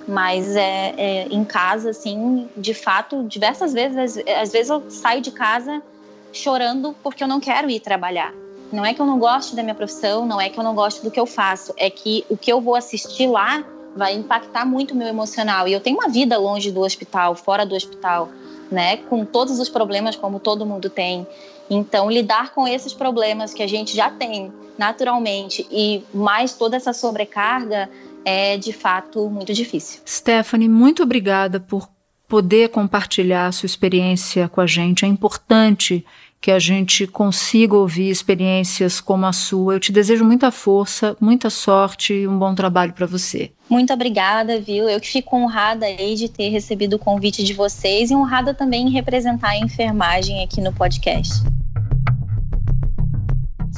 Mas 0.09 0.57
é, 0.57 0.95
é, 0.97 1.28
em 1.30 1.45
casa, 1.45 1.90
assim, 1.90 2.49
de 2.57 2.75
fato, 2.75 3.23
diversas 3.23 3.73
vezes, 3.73 4.18
às 4.26 4.50
vezes 4.50 4.68
eu 4.68 4.90
saio 4.90 5.21
de 5.21 5.30
casa 5.30 5.80
chorando 6.33 6.92
porque 7.04 7.23
eu 7.23 7.28
não 7.28 7.38
quero 7.38 7.71
ir 7.71 7.78
trabalhar. 7.78 8.35
Não 8.73 8.85
é 8.85 8.93
que 8.93 9.01
eu 9.01 9.07
não 9.07 9.19
goste 9.19 9.57
da 9.57 9.63
minha 9.63 9.75
profissão, 9.75 10.27
não 10.27 10.41
é 10.41 10.49
que 10.49 10.59
eu 10.59 10.65
não 10.65 10.75
gosto 10.75 11.03
do 11.03 11.11
que 11.11 11.19
eu 11.19 11.27
faço, 11.27 11.73
é 11.77 11.89
que 11.89 12.25
o 12.29 12.37
que 12.37 12.53
eu 12.53 12.61
vou 12.61 12.75
assistir 12.75 13.27
lá 13.27 13.65
vai 13.97 14.15
impactar 14.15 14.65
muito 14.65 14.93
o 14.93 14.97
meu 14.97 15.09
emocional. 15.09 15.67
E 15.67 15.73
eu 15.73 15.81
tenho 15.81 15.97
uma 15.97 16.09
vida 16.09 16.37
longe 16.39 16.71
do 16.71 16.81
hospital, 16.81 17.35
fora 17.35 17.65
do 17.65 17.75
hospital, 17.75 18.29
né, 18.71 18.99
com 18.99 19.25
todos 19.25 19.59
os 19.59 19.69
problemas 19.69 20.15
como 20.15 20.39
todo 20.39 20.67
mundo 20.67 20.91
tem. 20.91 21.27
Então, 21.71 22.11
lidar 22.11 22.53
com 22.55 22.67
esses 22.67 22.93
problemas 22.93 23.53
que 23.53 23.63
a 23.63 23.67
gente 23.67 23.95
já 23.95 24.11
tem 24.11 24.53
naturalmente 24.79 25.67
e 25.71 26.05
mais 26.15 26.55
toda 26.55 26.77
essa 26.77 26.93
sobrecarga 26.93 27.91
é 28.25 28.57
de 28.57 28.73
fato 28.73 29.29
muito 29.29 29.53
difícil. 29.53 30.01
Stephanie, 30.07 30.69
muito 30.69 31.03
obrigada 31.03 31.59
por 31.59 31.89
poder 32.29 32.69
compartilhar 32.69 33.51
sua 33.53 33.67
experiência 33.67 34.49
com 34.49 34.61
a 34.61 34.67
gente. 34.67 35.05
É 35.05 35.09
importante 35.09 36.05
que 36.40 36.50
a 36.50 36.59
gente 36.59 37.07
consiga 37.07 37.76
ouvir 37.76 38.11
experiências 38.11 39.00
como 39.00 39.26
a 39.26 39.33
sua. 39.33 39.75
Eu 39.75 39.80
te 39.80 39.90
desejo 39.90 40.25
muita 40.25 40.50
força, 40.50 41.16
muita 41.21 41.50
sorte 41.50 42.14
e 42.14 42.28
um 42.28 42.38
bom 42.38 42.54
trabalho 42.54 42.92
para 42.92 43.07
você. 43.07 43.50
Muito 43.68 43.92
obrigada, 43.92 44.61
viu? 44.61 44.88
Eu 44.88 45.00
que 45.00 45.09
fico 45.09 45.37
honrada 45.37 45.85
aí 45.85 46.14
de 46.14 46.28
ter 46.28 46.49
recebido 46.49 46.95
o 46.95 46.99
convite 46.99 47.42
de 47.42 47.52
vocês 47.52 48.11
e 48.11 48.14
honrada 48.14 48.54
também 48.54 48.87
em 48.87 48.90
representar 48.90 49.50
a 49.50 49.59
enfermagem 49.59 50.42
aqui 50.42 50.61
no 50.61 50.73
podcast. 50.73 51.42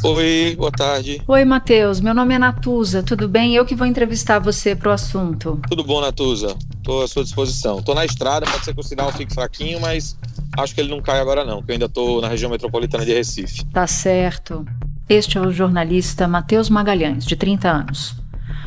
Oi, 0.03 0.57
boa 0.57 0.73
tarde. 0.73 1.21
Oi, 1.29 1.45
Matheus. 1.45 2.01
Meu 2.01 2.15
nome 2.15 2.35
é 2.35 2.39
Natuza. 2.39 3.03
Tudo 3.03 3.29
bem? 3.29 3.55
Eu 3.55 3.67
que 3.67 3.75
vou 3.75 3.87
entrevistar 3.87 4.39
você 4.39 4.75
para 4.75 4.89
o 4.89 4.93
assunto. 4.93 5.61
Tudo 5.69 5.85
bom, 5.85 6.01
Natuza. 6.01 6.57
Estou 6.79 7.03
à 7.03 7.09
sua 7.09 7.23
disposição. 7.23 7.81
Estou 7.81 7.95
na 7.95 8.07
estrada, 8.07 8.47
pode 8.47 8.65
ser 8.65 8.73
que 8.73 8.81
o 8.81 8.83
sinal 8.83 9.13
fique 9.13 9.35
fraquinho, 9.35 9.79
mas 9.79 10.17
acho 10.59 10.75
que 10.75 10.81
ele 10.81 10.89
não 10.89 11.03
cai 11.03 11.21
agora 11.21 11.45
não, 11.45 11.63
que 11.63 11.71
eu 11.71 11.75
ainda 11.75 11.85
estou 11.85 12.21
na 12.23 12.29
região 12.29 12.51
metropolitana 12.51 13.05
de 13.05 13.13
Recife. 13.13 13.63
Tá 13.67 13.87
certo. 13.87 14.65
Este 15.07 15.37
é 15.37 15.41
o 15.41 15.53
jornalista 15.53 16.27
Matheus 16.27 16.71
Magalhães, 16.71 17.27
de 17.27 17.37
30 17.37 17.69
anos. 17.69 18.17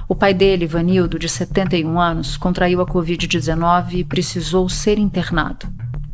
O 0.07 0.15
pai 0.15 0.35
dele, 0.35 0.67
Vanildo, 0.67 1.17
de 1.17 1.27
71 1.27 1.99
anos, 1.99 2.37
contraiu 2.37 2.79
a 2.79 2.85
Covid-19 2.85 3.93
e 3.93 4.03
precisou 4.03 4.69
ser 4.69 4.99
internado. 4.99 5.67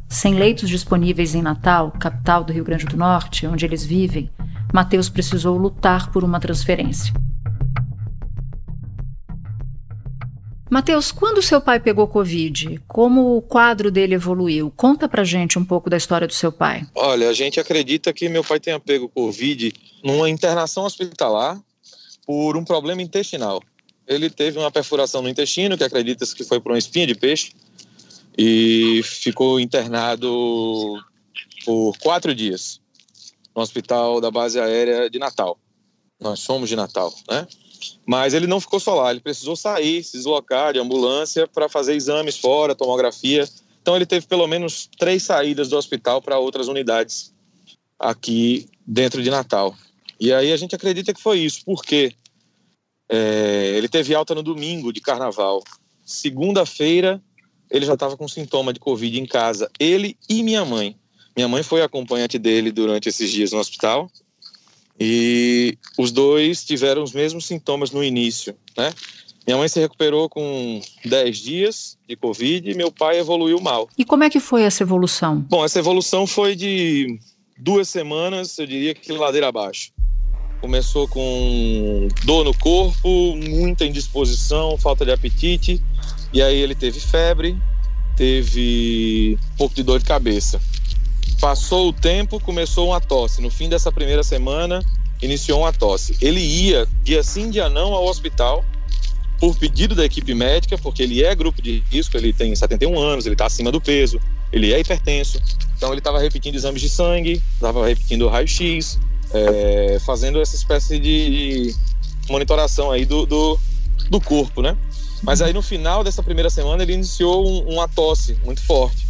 Sem 0.07 0.35
leitos 0.35 0.69
disponíveis 0.69 1.35
em 1.35 1.41
Natal, 1.41 1.91
capital 1.99 2.43
do 2.43 2.53
Rio 2.53 2.63
Grande 2.63 2.85
do 2.85 2.95
Norte, 2.95 3.45
onde 3.45 3.65
eles 3.65 3.85
vivem, 3.85 4.29
Mateus 4.73 5.09
precisou 5.09 5.57
lutar 5.57 6.11
por 6.11 6.23
uma 6.23 6.39
transferência. 6.39 7.13
Mateus, 10.69 11.11
quando 11.11 11.41
seu 11.41 11.59
pai 11.59 11.79
pegou 11.79 12.07
Covid, 12.07 12.79
como 12.87 13.35
o 13.35 13.41
quadro 13.41 13.89
dele 13.89 14.13
evoluiu? 14.13 14.71
Conta 14.75 15.09
pra 15.09 15.23
gente 15.23 15.57
um 15.57 15.65
pouco 15.65 15.89
da 15.89 15.97
história 15.97 16.27
do 16.27 16.33
seu 16.33 16.51
pai. 16.51 16.85
Olha, 16.93 17.27
a 17.27 17.33
gente 17.33 17.59
acredita 17.59 18.13
que 18.13 18.29
meu 18.29 18.43
pai 18.43 18.59
tenha 18.59 18.79
pego 18.79 19.09
Covid 19.09 19.73
numa 20.03 20.29
internação 20.29 20.83
hospitalar 20.83 21.59
por 22.23 22.55
um 22.55 22.63
problema 22.63 23.01
intestinal. 23.01 23.63
Ele 24.07 24.29
teve 24.29 24.59
uma 24.59 24.69
perfuração 24.69 25.23
no 25.23 25.29
intestino, 25.29 25.75
que 25.75 25.83
acredita-se 25.83 26.35
que 26.35 26.43
foi 26.43 26.59
por 26.59 26.71
uma 26.71 26.77
espinha 26.77 27.07
de 27.07 27.15
peixe, 27.15 27.51
e 28.37 29.01
ficou 29.03 29.59
internado 29.59 31.03
por 31.65 31.97
quatro 31.97 32.35
dias 32.35 32.79
no 33.55 33.61
hospital 33.61 34.21
da 34.21 34.31
base 34.31 34.59
aérea 34.59 35.09
de 35.09 35.19
Natal. 35.19 35.59
Nós 36.19 36.39
somos 36.39 36.69
de 36.69 36.75
Natal, 36.75 37.13
né? 37.29 37.47
Mas 38.05 38.33
ele 38.33 38.47
não 38.47 38.59
ficou 38.59 38.79
só 38.79 38.95
lá, 38.95 39.11
ele 39.11 39.21
precisou 39.21 39.55
sair, 39.55 40.03
se 40.03 40.17
deslocar 40.17 40.73
de 40.73 40.79
ambulância 40.79 41.47
para 41.47 41.69
fazer 41.69 41.95
exames 41.95 42.37
fora, 42.37 42.75
tomografia. 42.75 43.47
Então 43.81 43.95
ele 43.95 44.05
teve 44.05 44.27
pelo 44.27 44.47
menos 44.47 44.89
três 44.97 45.23
saídas 45.23 45.69
do 45.69 45.77
hospital 45.77 46.21
para 46.21 46.37
outras 46.37 46.67
unidades 46.67 47.33
aqui 47.97 48.67
dentro 48.85 49.23
de 49.23 49.29
Natal. 49.29 49.75
E 50.19 50.33
aí 50.33 50.51
a 50.51 50.57
gente 50.57 50.75
acredita 50.75 51.13
que 51.13 51.21
foi 51.21 51.39
isso, 51.39 51.63
porque 51.65 52.13
é, 53.07 53.73
ele 53.75 53.87
teve 53.87 54.13
alta 54.13 54.35
no 54.35 54.43
domingo 54.43 54.91
de 54.91 54.99
carnaval. 54.99 55.63
Segunda-feira 56.05 57.21
ele 57.69 57.85
já 57.85 57.93
estava 57.93 58.17
com 58.17 58.27
sintoma 58.27 58.73
de 58.73 58.79
Covid 58.79 59.19
em 59.19 59.25
casa, 59.25 59.69
ele 59.79 60.17
e 60.27 60.41
minha 60.43 60.65
mãe. 60.65 60.97
Minha 61.35 61.47
mãe 61.47 61.63
foi 61.63 61.81
acompanhante 61.81 62.37
dele 62.37 62.71
durante 62.71 63.09
esses 63.09 63.29
dias 63.31 63.51
no 63.51 63.59
hospital 63.59 64.09
e 64.99 65.77
os 65.97 66.11
dois 66.11 66.63
tiveram 66.65 67.01
os 67.01 67.13
mesmos 67.13 67.45
sintomas 67.45 67.91
no 67.91 68.03
início, 68.03 68.55
né? 68.77 68.93
Minha 69.47 69.57
mãe 69.57 69.67
se 69.67 69.79
recuperou 69.79 70.29
com 70.29 70.79
10 71.05 71.37
dias 71.37 71.97
de 72.07 72.15
Covid 72.15 72.69
e 72.69 72.75
meu 72.75 72.91
pai 72.91 73.17
evoluiu 73.17 73.59
mal. 73.59 73.89
E 73.97 74.05
como 74.05 74.23
é 74.23 74.29
que 74.29 74.39
foi 74.39 74.63
essa 74.63 74.83
evolução? 74.83 75.39
Bom, 75.49 75.65
essa 75.65 75.79
evolução 75.79 76.27
foi 76.27 76.55
de 76.55 77.19
duas 77.57 77.89
semanas, 77.89 78.57
eu 78.59 78.67
diria 78.67 78.93
que 78.93 79.11
ladeira 79.11 79.47
abaixo. 79.47 79.91
Começou 80.61 81.07
com 81.07 82.09
dor 82.25 82.43
no 82.43 82.55
corpo, 82.57 83.35
muita 83.37 83.85
indisposição, 83.85 84.77
falta 84.77 85.05
de 85.05 85.11
apetite, 85.11 85.81
e 86.33 86.41
aí 86.41 86.57
ele 86.57 86.75
teve 86.75 86.99
febre, 86.99 87.57
teve 88.15 89.37
um 89.53 89.57
pouco 89.57 89.73
de 89.73 89.81
dor 89.81 89.99
de 89.99 90.05
cabeça. 90.05 90.61
Passou 91.39 91.89
o 91.89 91.93
tempo, 91.93 92.39
começou 92.39 92.89
uma 92.89 92.99
tosse. 92.99 93.41
No 93.41 93.49
fim 93.49 93.69
dessa 93.69 93.91
primeira 93.91 94.23
semana, 94.23 94.83
iniciou 95.21 95.61
uma 95.61 95.71
tosse. 95.71 96.17
Ele 96.21 96.39
ia, 96.39 96.87
dia 97.03 97.23
sim, 97.23 97.49
dia 97.49 97.69
não, 97.69 97.93
ao 97.93 98.05
hospital 98.05 98.63
por 99.39 99.55
pedido 99.55 99.95
da 99.95 100.05
equipe 100.05 100.33
médica, 100.33 100.77
porque 100.77 101.01
ele 101.01 101.23
é 101.23 101.33
grupo 101.33 101.61
de 101.61 101.81
risco, 101.89 102.17
ele 102.17 102.33
tem 102.33 102.53
71 102.53 102.99
anos, 102.99 103.25
ele 103.25 103.35
está 103.35 103.45
acima 103.45 103.71
do 103.71 103.79
peso, 103.79 104.19
ele 104.51 104.73
é 104.73 104.79
hipertenso. 104.79 105.41
Então 105.77 105.91
ele 105.91 105.99
estava 105.99 106.19
repetindo 106.19 106.55
exames 106.55 106.81
de 106.81 106.89
sangue, 106.89 107.41
estava 107.53 107.87
repetindo 107.87 108.27
raio-x, 108.27 108.99
é, 109.33 109.97
fazendo 110.05 110.41
essa 110.41 110.55
espécie 110.55 110.99
de, 110.99 111.73
monitoração 112.29 112.91
aí 112.91 113.05
do, 113.05 113.25
do, 113.25 113.57
do, 114.09 114.21
corpo, 114.21 114.61
né? 114.61 114.77
Mas 115.23 115.41
aí 115.41 115.53
no 115.53 115.61
final 115.61 116.03
dessa 116.03 116.21
primeira 116.21 116.49
semana 116.49 116.83
ele 116.83 116.93
iniciou 116.93 117.47
um, 117.47 117.73
uma 117.73 117.87
tosse 117.87 118.37
muito 118.45 118.61
forte. 118.61 119.07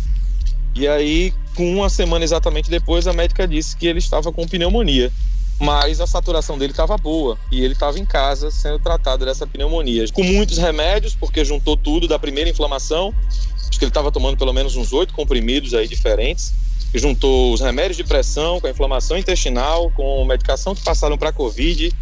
E 0.75 0.87
aí, 0.87 1.33
com 1.59 1.69
uma 1.75 1.89
semana 1.89 2.23
exatamente 2.23 2.69
depois, 2.69 3.05
a 3.05 3.11
médica 3.11 3.45
disse 3.45 3.75
que 3.75 3.85
ele 3.85 3.99
estava 3.99 4.31
com 4.31 4.47
pneumonia. 4.47 5.11
Mas 5.59 5.99
a 5.99 6.07
saturação 6.07 6.57
dele 6.57 6.71
estava 6.71 6.95
boa 6.97 7.37
e 7.51 7.61
ele 7.61 7.73
estava 7.73 7.99
em 7.99 8.05
casa 8.05 8.49
sendo 8.49 8.79
tratado 8.79 9.25
dessa 9.25 9.45
pneumonia. 9.45 10.05
Com 10.13 10.23
muitos 10.23 10.57
remédios, 10.57 11.15
porque 11.15 11.43
juntou 11.43 11.75
tudo 11.75 12.07
da 12.07 12.17
primeira 12.17 12.49
inflamação. 12.49 13.13
Acho 13.57 13.77
que 13.77 13.83
ele 13.83 13.89
estava 13.89 14.09
tomando 14.09 14.37
pelo 14.37 14.53
menos 14.53 14.77
uns 14.77 14.93
oito 14.93 15.13
comprimidos 15.13 15.73
aí 15.73 15.85
diferentes. 15.85 16.53
Juntou 16.95 17.51
os 17.53 17.59
remédios 17.59 17.97
de 17.97 18.05
pressão 18.05 18.61
com 18.61 18.67
a 18.67 18.69
inflamação 18.69 19.17
intestinal, 19.17 19.91
com 19.91 20.23
medicação 20.23 20.73
que 20.73 20.81
passaram 20.81 21.17
para 21.17 21.27
a 21.27 21.33
Covid, 21.33 21.93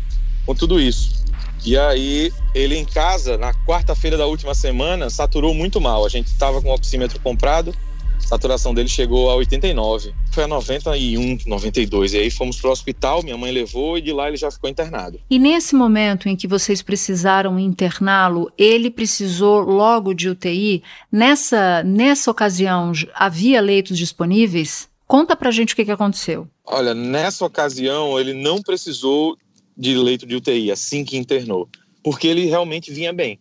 com 0.46 0.54
tudo 0.54 0.80
isso. 0.80 1.26
E 1.66 1.76
aí, 1.76 2.32
ele 2.54 2.78
em 2.78 2.86
casa, 2.86 3.40
na 3.40 3.56
quarta-feira 3.66 4.18
da 4.18 4.28
última 4.28 4.54
semana, 4.54 5.10
saturou 5.10 5.56
muito 5.56 5.82
mal. 5.82 6.06
A 6.06 6.10
gente 6.10 6.28
estava 6.28 6.62
com 6.62 6.70
o 6.70 6.74
oxímetro 6.76 7.20
comprado, 7.20 7.74
saturação 8.20 8.74
dele 8.74 8.90
chegou 8.90 9.30
a 9.30 9.36
89. 9.36 10.14
Foi 10.32 10.44
a 10.44 10.48
91, 10.48 11.40
92. 11.46 12.14
E 12.14 12.18
aí 12.18 12.32
fomos 12.32 12.60
para 12.60 12.70
o 12.70 12.74
hospital, 12.74 13.24
minha 13.24 13.38
mãe 13.38 13.52
levou 13.52 13.98
e 13.98 14.02
de 14.02 14.12
lá 14.12 14.28
ele 14.28 14.38
já 14.38 14.52
ficou 14.52 14.70
internado. 14.70 15.20
E 15.30 15.40
nesse 15.40 15.76
momento 15.76 16.28
em 16.28 16.36
que 16.36 16.48
vocês 16.48 16.82
precisaram 16.82 17.58
interná-lo, 17.60 18.52
ele 18.58 18.90
precisou 18.90 19.62
logo 19.62 20.14
de 20.14 20.30
UTI? 20.30 20.84
Nessa, 21.12 21.84
nessa 21.84 22.30
ocasião, 22.30 22.92
havia 23.14 23.62
leitos 23.62 23.98
disponíveis? 23.98 24.90
Conta 25.06 25.36
pra 25.36 25.52
gente 25.52 25.74
o 25.74 25.76
que, 25.76 25.86
que 25.86 25.92
aconteceu. 25.92 26.48
Olha, 26.66 26.94
nessa 26.94 27.46
ocasião 27.46 28.20
ele 28.20 28.34
não 28.34 28.62
precisou 28.62 29.38
de 29.78 29.96
leito 29.96 30.26
de 30.26 30.36
UTI 30.36 30.72
assim 30.72 31.06
que 31.06 31.18
internou, 31.18 31.70
porque 32.04 32.28
ele 32.28 32.46
realmente 32.46 32.92
vinha 32.92 33.14
bem. 33.14 33.40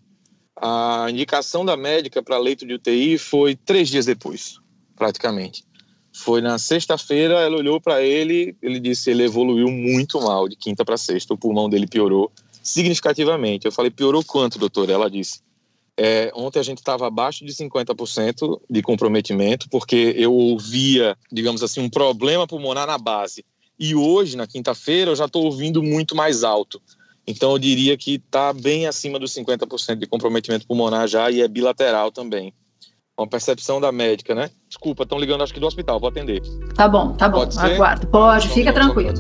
A 0.59 1.06
indicação 1.11 1.64
da 1.64 1.76
médica 1.76 2.23
para 2.23 2.38
leito 2.38 2.66
de 2.66 2.75
UTI 2.75 3.18
foi 3.18 3.56
três 3.56 3.88
dias 3.88 4.06
depois 4.06 4.61
praticamente. 4.97 5.65
Foi 6.12 6.41
na 6.41 6.59
sexta-feira, 6.59 7.35
ela 7.35 7.57
olhou 7.57 7.79
para 7.79 8.03
ele, 8.03 8.57
ele 8.62 8.81
disse 8.81 9.11
ele 9.11 9.25
evoluiu 9.25 9.71
muito 9.71 10.19
mal 10.21 10.49
de 10.49 10.57
quinta 10.57 10.83
para 10.83 10.97
sexta, 10.97 11.35
o 11.35 11.38
pulmão 11.38 11.69
dele 11.69 11.87
piorou 11.87 12.33
significativamente. 12.62 13.67
Eu 13.67 13.73
falei, 13.73 13.91
piorou 13.91 14.25
quanto, 14.25 14.59
doutor? 14.59 14.88
Ela 14.88 15.11
disse, 15.11 15.41
é, 15.95 16.33
ontem 16.35 16.59
a 16.59 16.62
gente 16.62 16.79
estava 16.79 17.07
abaixo 17.07 17.45
de 17.45 17.53
50% 17.53 18.61
de 18.69 18.83
comprometimento, 18.83 19.69
porque 19.69 20.15
eu 20.17 20.33
ouvia, 20.33 21.17
digamos 21.31 21.62
assim, 21.62 21.81
um 21.81 21.91
problema 21.91 22.47
pulmonar 22.47 22.87
na 22.87 22.97
base. 22.97 23.45
E 23.79 23.95
hoje, 23.95 24.38
na 24.38 24.47
quinta-feira, 24.47 25.11
eu 25.11 25.17
já 25.17 25.26
estou 25.26 25.45
ouvindo 25.45 25.83
muito 25.83 26.17
mais 26.17 26.43
alto. 26.43 26.81
Então, 27.26 27.53
eu 27.53 27.59
diria 27.59 27.97
que 27.97 28.15
está 28.15 28.55
bem 28.55 28.87
acima 28.87 29.19
dos 29.19 29.35
50% 29.35 29.97
de 29.97 30.07
comprometimento 30.07 30.67
pulmonar 30.67 31.07
já 31.07 31.31
e 31.31 31.43
é 31.43 31.49
bilateral 31.49 32.11
também 32.11 32.55
uma 33.19 33.27
percepção 33.27 33.81
da 33.81 33.91
médica, 33.91 34.35
né? 34.35 34.51
Desculpa, 34.69 35.05
estão 35.05 35.19
ligando 35.19 35.43
acho 35.43 35.55
que 35.55 35.61
do 35.61 35.67
hospital, 35.67 35.99
vou 35.99 36.09
atender. 36.09 36.43
Tá 36.75 36.87
bom, 36.87 37.13
tá 37.13 37.29
bom, 37.29 37.47
Pode 37.47 37.59
aguardo. 37.59 38.07
Pode, 38.09 38.49
fica 38.49 38.73
tranquilo. 38.73 39.15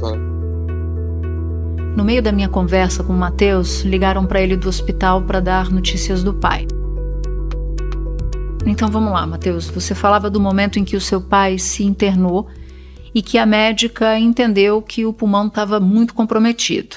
No 1.96 2.04
meio 2.04 2.22
da 2.22 2.30
minha 2.30 2.48
conversa 2.48 3.02
com 3.02 3.14
o 3.14 3.16
Matheus, 3.16 3.80
ligaram 3.80 4.26
para 4.26 4.42
ele 4.42 4.54
do 4.54 4.68
hospital 4.68 5.22
para 5.22 5.40
dar 5.40 5.70
notícias 5.70 6.22
do 6.22 6.34
pai. 6.34 6.66
Então 8.66 8.88
vamos 8.90 9.12
lá, 9.12 9.26
Matheus. 9.26 9.70
Você 9.70 9.94
falava 9.94 10.28
do 10.28 10.40
momento 10.40 10.78
em 10.78 10.84
que 10.84 10.96
o 10.96 11.00
seu 11.00 11.20
pai 11.20 11.58
se 11.58 11.82
internou 11.82 12.48
e 13.14 13.22
que 13.22 13.38
a 13.38 13.46
médica 13.46 14.18
entendeu 14.18 14.82
que 14.82 15.06
o 15.06 15.12
pulmão 15.12 15.46
estava 15.46 15.80
muito 15.80 16.12
comprometido. 16.12 16.96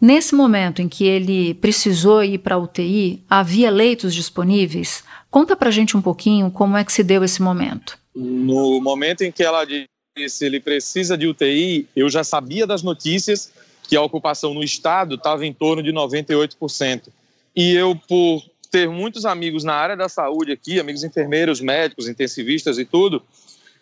Nesse 0.00 0.34
momento 0.34 0.80
em 0.80 0.88
que 0.88 1.04
ele 1.04 1.54
precisou 1.54 2.22
ir 2.24 2.38
para 2.38 2.54
a 2.54 2.58
UTI, 2.58 3.22
havia 3.28 3.70
leitos 3.70 4.14
disponíveis? 4.14 5.04
Conta 5.34 5.56
pra 5.56 5.68
gente 5.68 5.96
um 5.96 6.00
pouquinho 6.00 6.48
como 6.48 6.76
é 6.76 6.84
que 6.84 6.92
se 6.92 7.02
deu 7.02 7.24
esse 7.24 7.42
momento. 7.42 7.98
No 8.14 8.80
momento 8.80 9.24
em 9.24 9.32
que 9.32 9.42
ela 9.42 9.64
disse 9.64 10.44
ele 10.44 10.60
precisa 10.60 11.18
de 11.18 11.26
UTI, 11.26 11.88
eu 11.96 12.08
já 12.08 12.22
sabia 12.22 12.64
das 12.68 12.84
notícias 12.84 13.52
que 13.82 13.96
a 13.96 14.00
ocupação 14.02 14.54
no 14.54 14.62
estado 14.62 15.16
estava 15.16 15.44
em 15.44 15.52
torno 15.52 15.82
de 15.82 15.92
98%. 15.92 17.08
E 17.56 17.74
eu, 17.74 17.96
por 17.96 18.44
ter 18.70 18.88
muitos 18.88 19.24
amigos 19.24 19.64
na 19.64 19.74
área 19.74 19.96
da 19.96 20.08
saúde 20.08 20.52
aqui, 20.52 20.78
amigos 20.78 21.02
enfermeiros, 21.02 21.60
médicos, 21.60 22.06
intensivistas 22.06 22.78
e 22.78 22.84
tudo, 22.84 23.20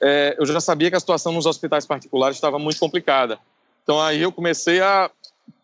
é, 0.00 0.34
eu 0.38 0.46
já 0.46 0.58
sabia 0.58 0.88
que 0.88 0.96
a 0.96 1.00
situação 1.00 1.32
nos 1.32 1.44
hospitais 1.44 1.84
particulares 1.84 2.38
estava 2.38 2.58
muito 2.58 2.80
complicada. 2.80 3.38
Então 3.82 4.00
aí 4.00 4.22
eu 4.22 4.32
comecei 4.32 4.80
a 4.80 5.10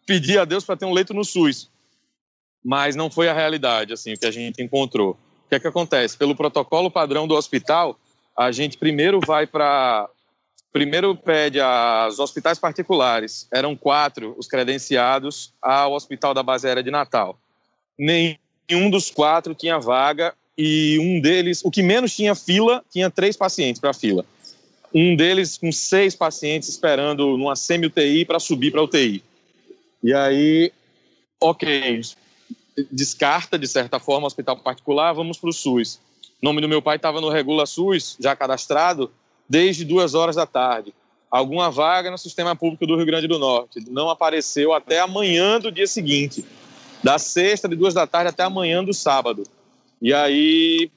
pedir 0.04 0.38
a 0.38 0.44
Deus 0.44 0.66
para 0.66 0.76
ter 0.76 0.84
um 0.84 0.92
leito 0.92 1.14
no 1.14 1.24
SUS. 1.24 1.70
Mas 2.62 2.94
não 2.94 3.10
foi 3.10 3.30
a 3.30 3.32
realidade, 3.32 3.94
assim, 3.94 4.12
o 4.12 4.18
que 4.18 4.26
a 4.26 4.30
gente 4.30 4.62
encontrou. 4.62 5.16
O 5.48 5.50
que 5.50 5.54
é 5.54 5.60
que 5.60 5.66
acontece? 5.66 6.14
Pelo 6.14 6.36
protocolo 6.36 6.90
padrão 6.90 7.26
do 7.26 7.34
hospital, 7.34 7.98
a 8.36 8.52
gente 8.52 8.76
primeiro 8.76 9.18
vai 9.26 9.46
para. 9.46 10.06
Primeiro 10.70 11.16
pede 11.16 11.58
aos 11.58 12.18
hospitais 12.18 12.58
particulares, 12.58 13.48
eram 13.50 13.74
quatro 13.74 14.34
os 14.36 14.46
credenciados 14.46 15.54
ao 15.62 15.94
Hospital 15.94 16.34
da 16.34 16.42
Base 16.42 16.66
Aérea 16.68 16.82
de 16.82 16.90
Natal. 16.90 17.38
Nenhum 17.98 18.90
dos 18.90 19.10
quatro 19.10 19.54
tinha 19.54 19.78
vaga 19.78 20.34
e 20.56 20.98
um 21.00 21.18
deles, 21.18 21.64
o 21.64 21.70
que 21.70 21.82
menos 21.82 22.14
tinha 22.14 22.34
fila, 22.34 22.84
tinha 22.90 23.10
três 23.10 23.34
pacientes 23.34 23.80
para 23.80 23.94
fila. 23.94 24.26
Um 24.94 25.16
deles 25.16 25.56
com 25.56 25.72
seis 25.72 26.14
pacientes 26.14 26.68
esperando 26.68 27.38
numa 27.38 27.56
semi-UTI 27.56 28.26
para 28.26 28.38
subir 28.38 28.70
para 28.70 28.82
UTI. 28.82 29.24
E 30.02 30.12
aí, 30.12 30.70
ok, 31.40 32.02
descarta, 32.90 33.58
de 33.58 33.66
certa 33.66 33.98
forma, 33.98 34.26
hospital 34.26 34.56
particular, 34.56 35.12
vamos 35.12 35.38
para 35.38 35.50
o 35.50 35.52
SUS. 35.52 36.00
O 36.40 36.44
nome 36.44 36.60
do 36.60 36.68
meu 36.68 36.80
pai 36.80 36.96
estava 36.96 37.20
no 37.20 37.28
Regula 37.28 37.66
SUS, 37.66 38.16
já 38.20 38.36
cadastrado, 38.36 39.10
desde 39.48 39.84
duas 39.84 40.14
horas 40.14 40.36
da 40.36 40.46
tarde. 40.46 40.94
Alguma 41.30 41.70
vaga 41.70 42.10
no 42.10 42.18
sistema 42.18 42.54
público 42.56 42.86
do 42.86 42.96
Rio 42.96 43.06
Grande 43.06 43.26
do 43.26 43.38
Norte. 43.38 43.84
Não 43.90 44.08
apareceu 44.08 44.72
até 44.72 45.00
amanhã 45.00 45.58
do 45.58 45.70
dia 45.70 45.86
seguinte. 45.86 46.44
Da 47.02 47.18
sexta, 47.18 47.68
de 47.68 47.76
duas 47.76 47.94
da 47.94 48.06
tarde, 48.06 48.30
até 48.30 48.42
amanhã 48.42 48.82
do 48.82 48.94
sábado. 48.94 49.44
E 50.00 50.14
aí 50.14 50.90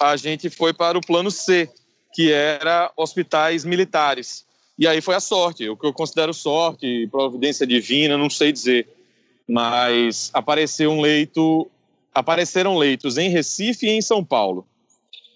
a 0.00 0.16
gente 0.16 0.48
foi 0.48 0.72
para 0.72 0.96
o 0.96 1.00
plano 1.04 1.30
C, 1.30 1.68
que 2.14 2.32
era 2.32 2.90
hospitais 2.96 3.64
militares. 3.64 4.46
E 4.78 4.86
aí 4.86 5.00
foi 5.00 5.14
a 5.14 5.20
sorte, 5.20 5.68
o 5.68 5.76
que 5.76 5.86
eu 5.86 5.92
considero 5.92 6.34
sorte, 6.34 7.08
providência 7.10 7.66
divina, 7.66 8.16
não 8.16 8.28
sei 8.28 8.52
dizer 8.52 8.95
mas 9.48 10.30
apareceu 10.32 10.90
um 10.90 11.00
leito, 11.00 11.70
apareceram 12.14 12.76
leitos 12.76 13.16
em 13.16 13.28
Recife 13.30 13.86
e 13.86 13.90
em 13.90 14.02
São 14.02 14.24
Paulo. 14.24 14.66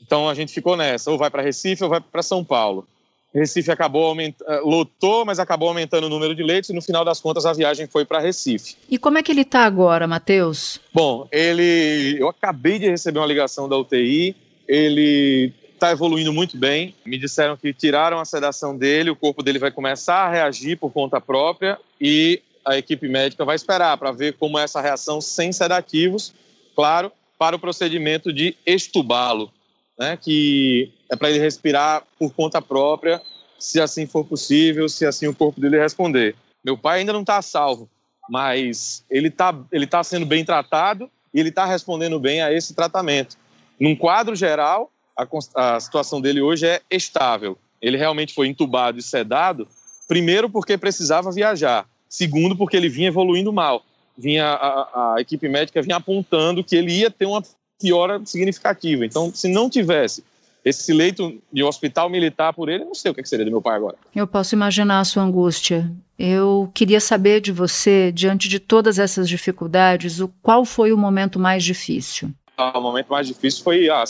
Então 0.02 0.28
a 0.28 0.34
gente 0.34 0.52
ficou 0.52 0.76
nessa, 0.76 1.10
ou 1.10 1.18
vai 1.18 1.30
para 1.30 1.42
Recife 1.42 1.84
ou 1.84 1.90
vai 1.90 2.00
para 2.00 2.22
São 2.22 2.44
Paulo. 2.44 2.86
Recife 3.32 3.70
acabou 3.70 4.06
aumentando, 4.06 4.50
eh, 4.50 4.60
lotou, 4.64 5.24
mas 5.24 5.38
acabou 5.38 5.68
aumentando 5.68 6.08
o 6.08 6.10
número 6.10 6.34
de 6.34 6.42
leitos 6.42 6.70
e 6.70 6.72
no 6.72 6.82
final 6.82 7.04
das 7.04 7.20
contas 7.20 7.46
a 7.46 7.52
viagem 7.52 7.86
foi 7.86 8.04
para 8.04 8.18
Recife. 8.18 8.74
E 8.90 8.98
como 8.98 9.18
é 9.18 9.22
que 9.22 9.30
ele 9.30 9.42
está 9.42 9.64
agora, 9.64 10.08
Matheus? 10.08 10.80
Bom, 10.92 11.28
ele, 11.30 12.16
eu 12.18 12.28
acabei 12.28 12.80
de 12.80 12.90
receber 12.90 13.20
uma 13.20 13.26
ligação 13.26 13.68
da 13.68 13.76
UTI, 13.76 14.34
ele 14.66 15.52
está 15.74 15.92
evoluindo 15.92 16.32
muito 16.32 16.56
bem. 16.56 16.94
Me 17.06 17.16
disseram 17.16 17.56
que 17.56 17.72
tiraram 17.72 18.18
a 18.18 18.24
sedação 18.24 18.76
dele, 18.76 19.10
o 19.10 19.16
corpo 19.16 19.44
dele 19.44 19.60
vai 19.60 19.70
começar 19.70 20.26
a 20.26 20.28
reagir 20.28 20.76
por 20.76 20.92
conta 20.92 21.20
própria 21.20 21.78
e 22.00 22.42
a 22.64 22.76
equipe 22.76 23.08
médica 23.08 23.44
vai 23.44 23.56
esperar 23.56 23.96
para 23.96 24.12
ver 24.12 24.34
como 24.34 24.58
é 24.58 24.64
essa 24.64 24.80
reação 24.80 25.20
sem 25.20 25.52
sedativos, 25.52 26.32
claro, 26.74 27.12
para 27.38 27.56
o 27.56 27.58
procedimento 27.58 28.32
de 28.32 28.56
estubá-lo, 28.66 29.50
né, 29.98 30.16
que 30.16 30.92
é 31.10 31.16
para 31.16 31.30
ele 31.30 31.38
respirar 31.38 32.02
por 32.18 32.32
conta 32.34 32.60
própria, 32.60 33.20
se 33.58 33.80
assim 33.80 34.06
for 34.06 34.24
possível, 34.24 34.88
se 34.88 35.06
assim 35.06 35.26
o 35.26 35.34
corpo 35.34 35.60
dele 35.60 35.78
responder. 35.78 36.34
Meu 36.64 36.76
pai 36.76 37.00
ainda 37.00 37.12
não 37.12 37.22
está 37.22 37.40
salvo, 37.40 37.88
mas 38.28 39.04
ele 39.10 39.28
está 39.28 39.54
ele 39.72 39.86
tá 39.86 40.04
sendo 40.04 40.26
bem 40.26 40.44
tratado 40.44 41.10
e 41.32 41.40
ele 41.40 41.48
está 41.48 41.64
respondendo 41.64 42.18
bem 42.20 42.42
a 42.42 42.52
esse 42.52 42.74
tratamento. 42.74 43.36
Num 43.78 43.96
quadro 43.96 44.36
geral, 44.36 44.90
a, 45.16 45.26
a 45.54 45.80
situação 45.80 46.20
dele 46.20 46.40
hoje 46.40 46.66
é 46.66 46.80
estável. 46.90 47.58
Ele 47.80 47.96
realmente 47.96 48.34
foi 48.34 48.46
entubado 48.46 48.98
e 48.98 49.02
sedado, 49.02 49.66
primeiro 50.06 50.50
porque 50.50 50.76
precisava 50.76 51.32
viajar, 51.32 51.86
Segundo, 52.10 52.56
porque 52.56 52.76
ele 52.76 52.88
vinha 52.88 53.06
evoluindo 53.06 53.52
mal. 53.52 53.84
Vinha 54.18 54.44
a, 54.44 55.14
a 55.14 55.20
equipe 55.20 55.48
médica 55.48 55.80
vinha 55.80 55.96
apontando 55.96 56.64
que 56.64 56.74
ele 56.74 56.92
ia 56.92 57.10
ter 57.10 57.24
uma 57.24 57.40
piora 57.80 58.20
significativa. 58.26 59.06
Então, 59.06 59.32
se 59.32 59.48
não 59.48 59.70
tivesse 59.70 60.24
esse 60.64 60.92
leito 60.92 61.40
de 61.52 61.62
hospital 61.62 62.10
militar 62.10 62.52
por 62.52 62.68
ele, 62.68 62.84
não 62.84 62.94
sei 62.94 63.12
o 63.12 63.14
que 63.14 63.24
seria 63.24 63.44
do 63.44 63.50
meu 63.50 63.62
pai 63.62 63.76
agora. 63.76 63.96
Eu 64.14 64.26
posso 64.26 64.54
imaginar 64.54 65.00
a 65.00 65.04
sua 65.04 65.22
angústia. 65.22 65.90
Eu 66.18 66.70
queria 66.74 67.00
saber 67.00 67.40
de 67.40 67.52
você, 67.52 68.12
diante 68.12 68.48
de 68.48 68.58
todas 68.58 68.98
essas 68.98 69.28
dificuldades, 69.28 70.20
o 70.20 70.28
qual 70.42 70.64
foi 70.64 70.92
o 70.92 70.98
momento 70.98 71.38
mais 71.38 71.62
difícil? 71.64 72.30
Ah, 72.58 72.76
o 72.78 72.82
momento 72.82 73.08
mais 73.08 73.26
difícil 73.26 73.64
foi 73.64 73.88
a, 73.88 74.04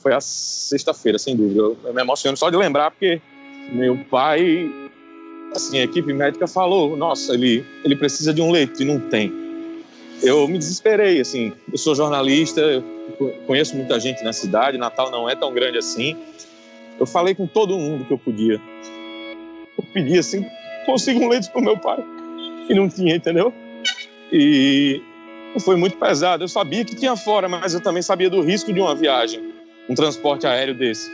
foi 0.00 0.12
a 0.12 0.20
sexta-feira, 0.20 1.18
sem 1.18 1.36
dúvida. 1.36 1.60
Eu, 1.60 1.78
eu 1.84 1.94
me 1.94 2.00
emociono 2.00 2.36
só 2.36 2.50
de 2.50 2.56
lembrar, 2.56 2.90
porque 2.90 3.20
meu 3.70 3.96
pai 4.06 4.72
assim, 5.54 5.78
a 5.78 5.84
equipe 5.84 6.12
médica 6.12 6.46
falou, 6.46 6.96
nossa, 6.96 7.34
ele, 7.34 7.64
ele 7.84 7.96
precisa 7.96 8.32
de 8.32 8.40
um 8.40 8.50
leito 8.50 8.82
e 8.82 8.84
não 8.84 8.98
tem. 8.98 9.32
Eu 10.22 10.46
me 10.46 10.56
desesperei, 10.56 11.20
assim, 11.20 11.52
eu 11.70 11.78
sou 11.78 11.94
jornalista, 11.94 12.62
conheço 13.46 13.76
muita 13.76 13.98
gente 13.98 14.22
na 14.22 14.32
cidade, 14.32 14.78
Natal 14.78 15.10
não 15.10 15.28
é 15.28 15.34
tão 15.34 15.52
grande 15.52 15.78
assim. 15.78 16.16
Eu 16.98 17.06
falei 17.06 17.34
com 17.34 17.46
todo 17.46 17.76
mundo 17.78 18.04
que 18.04 18.12
eu 18.12 18.18
podia. 18.18 18.60
Eu 19.76 19.84
pedi 19.92 20.18
assim, 20.18 20.46
consiga 20.86 21.18
um 21.18 21.28
leite 21.28 21.50
para 21.50 21.60
o 21.60 21.64
meu 21.64 21.76
pai. 21.76 21.98
E 22.68 22.74
não 22.74 22.88
tinha, 22.88 23.16
entendeu? 23.16 23.52
E 24.32 25.02
foi 25.60 25.76
muito 25.76 25.96
pesado. 25.96 26.44
Eu 26.44 26.48
sabia 26.48 26.84
que 26.84 26.94
tinha 26.94 27.16
fora, 27.16 27.48
mas 27.48 27.74
eu 27.74 27.80
também 27.80 28.02
sabia 28.02 28.30
do 28.30 28.40
risco 28.40 28.72
de 28.72 28.80
uma 28.80 28.94
viagem, 28.94 29.52
um 29.88 29.94
transporte 29.94 30.46
aéreo 30.46 30.74
desse. 30.74 31.10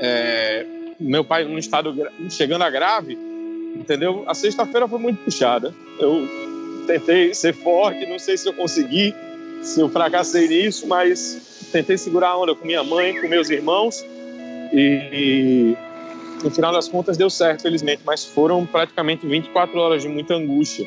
É, 0.00 0.66
meu 0.98 1.24
pai, 1.24 1.44
num 1.44 1.58
estado 1.58 1.94
chegando 2.28 2.62
a 2.62 2.70
grave, 2.70 3.16
entendeu? 3.74 4.24
A 4.26 4.34
sexta-feira 4.34 4.86
foi 4.88 4.98
muito 4.98 5.18
puxada. 5.24 5.74
Eu 5.98 6.28
tentei 6.86 7.34
ser 7.34 7.54
forte, 7.54 8.06
não 8.06 8.18
sei 8.18 8.36
se 8.36 8.48
eu 8.48 8.52
consegui, 8.52 9.14
se 9.62 9.80
eu 9.80 9.88
fracassei 9.88 10.48
nisso, 10.48 10.86
mas 10.86 11.68
tentei 11.72 11.98
segurar 11.98 12.30
a 12.30 12.38
onda 12.38 12.54
com 12.54 12.66
minha 12.66 12.82
mãe, 12.82 13.20
com 13.20 13.28
meus 13.28 13.50
irmãos 13.50 14.04
e, 14.72 15.74
no 16.42 16.50
final 16.50 16.72
das 16.72 16.88
contas 16.88 17.16
deu 17.16 17.30
certo, 17.30 17.62
felizmente, 17.62 18.02
mas 18.04 18.24
foram 18.24 18.64
praticamente 18.64 19.26
24 19.26 19.78
horas 19.78 20.02
de 20.02 20.08
muita 20.08 20.34
angústia. 20.34 20.86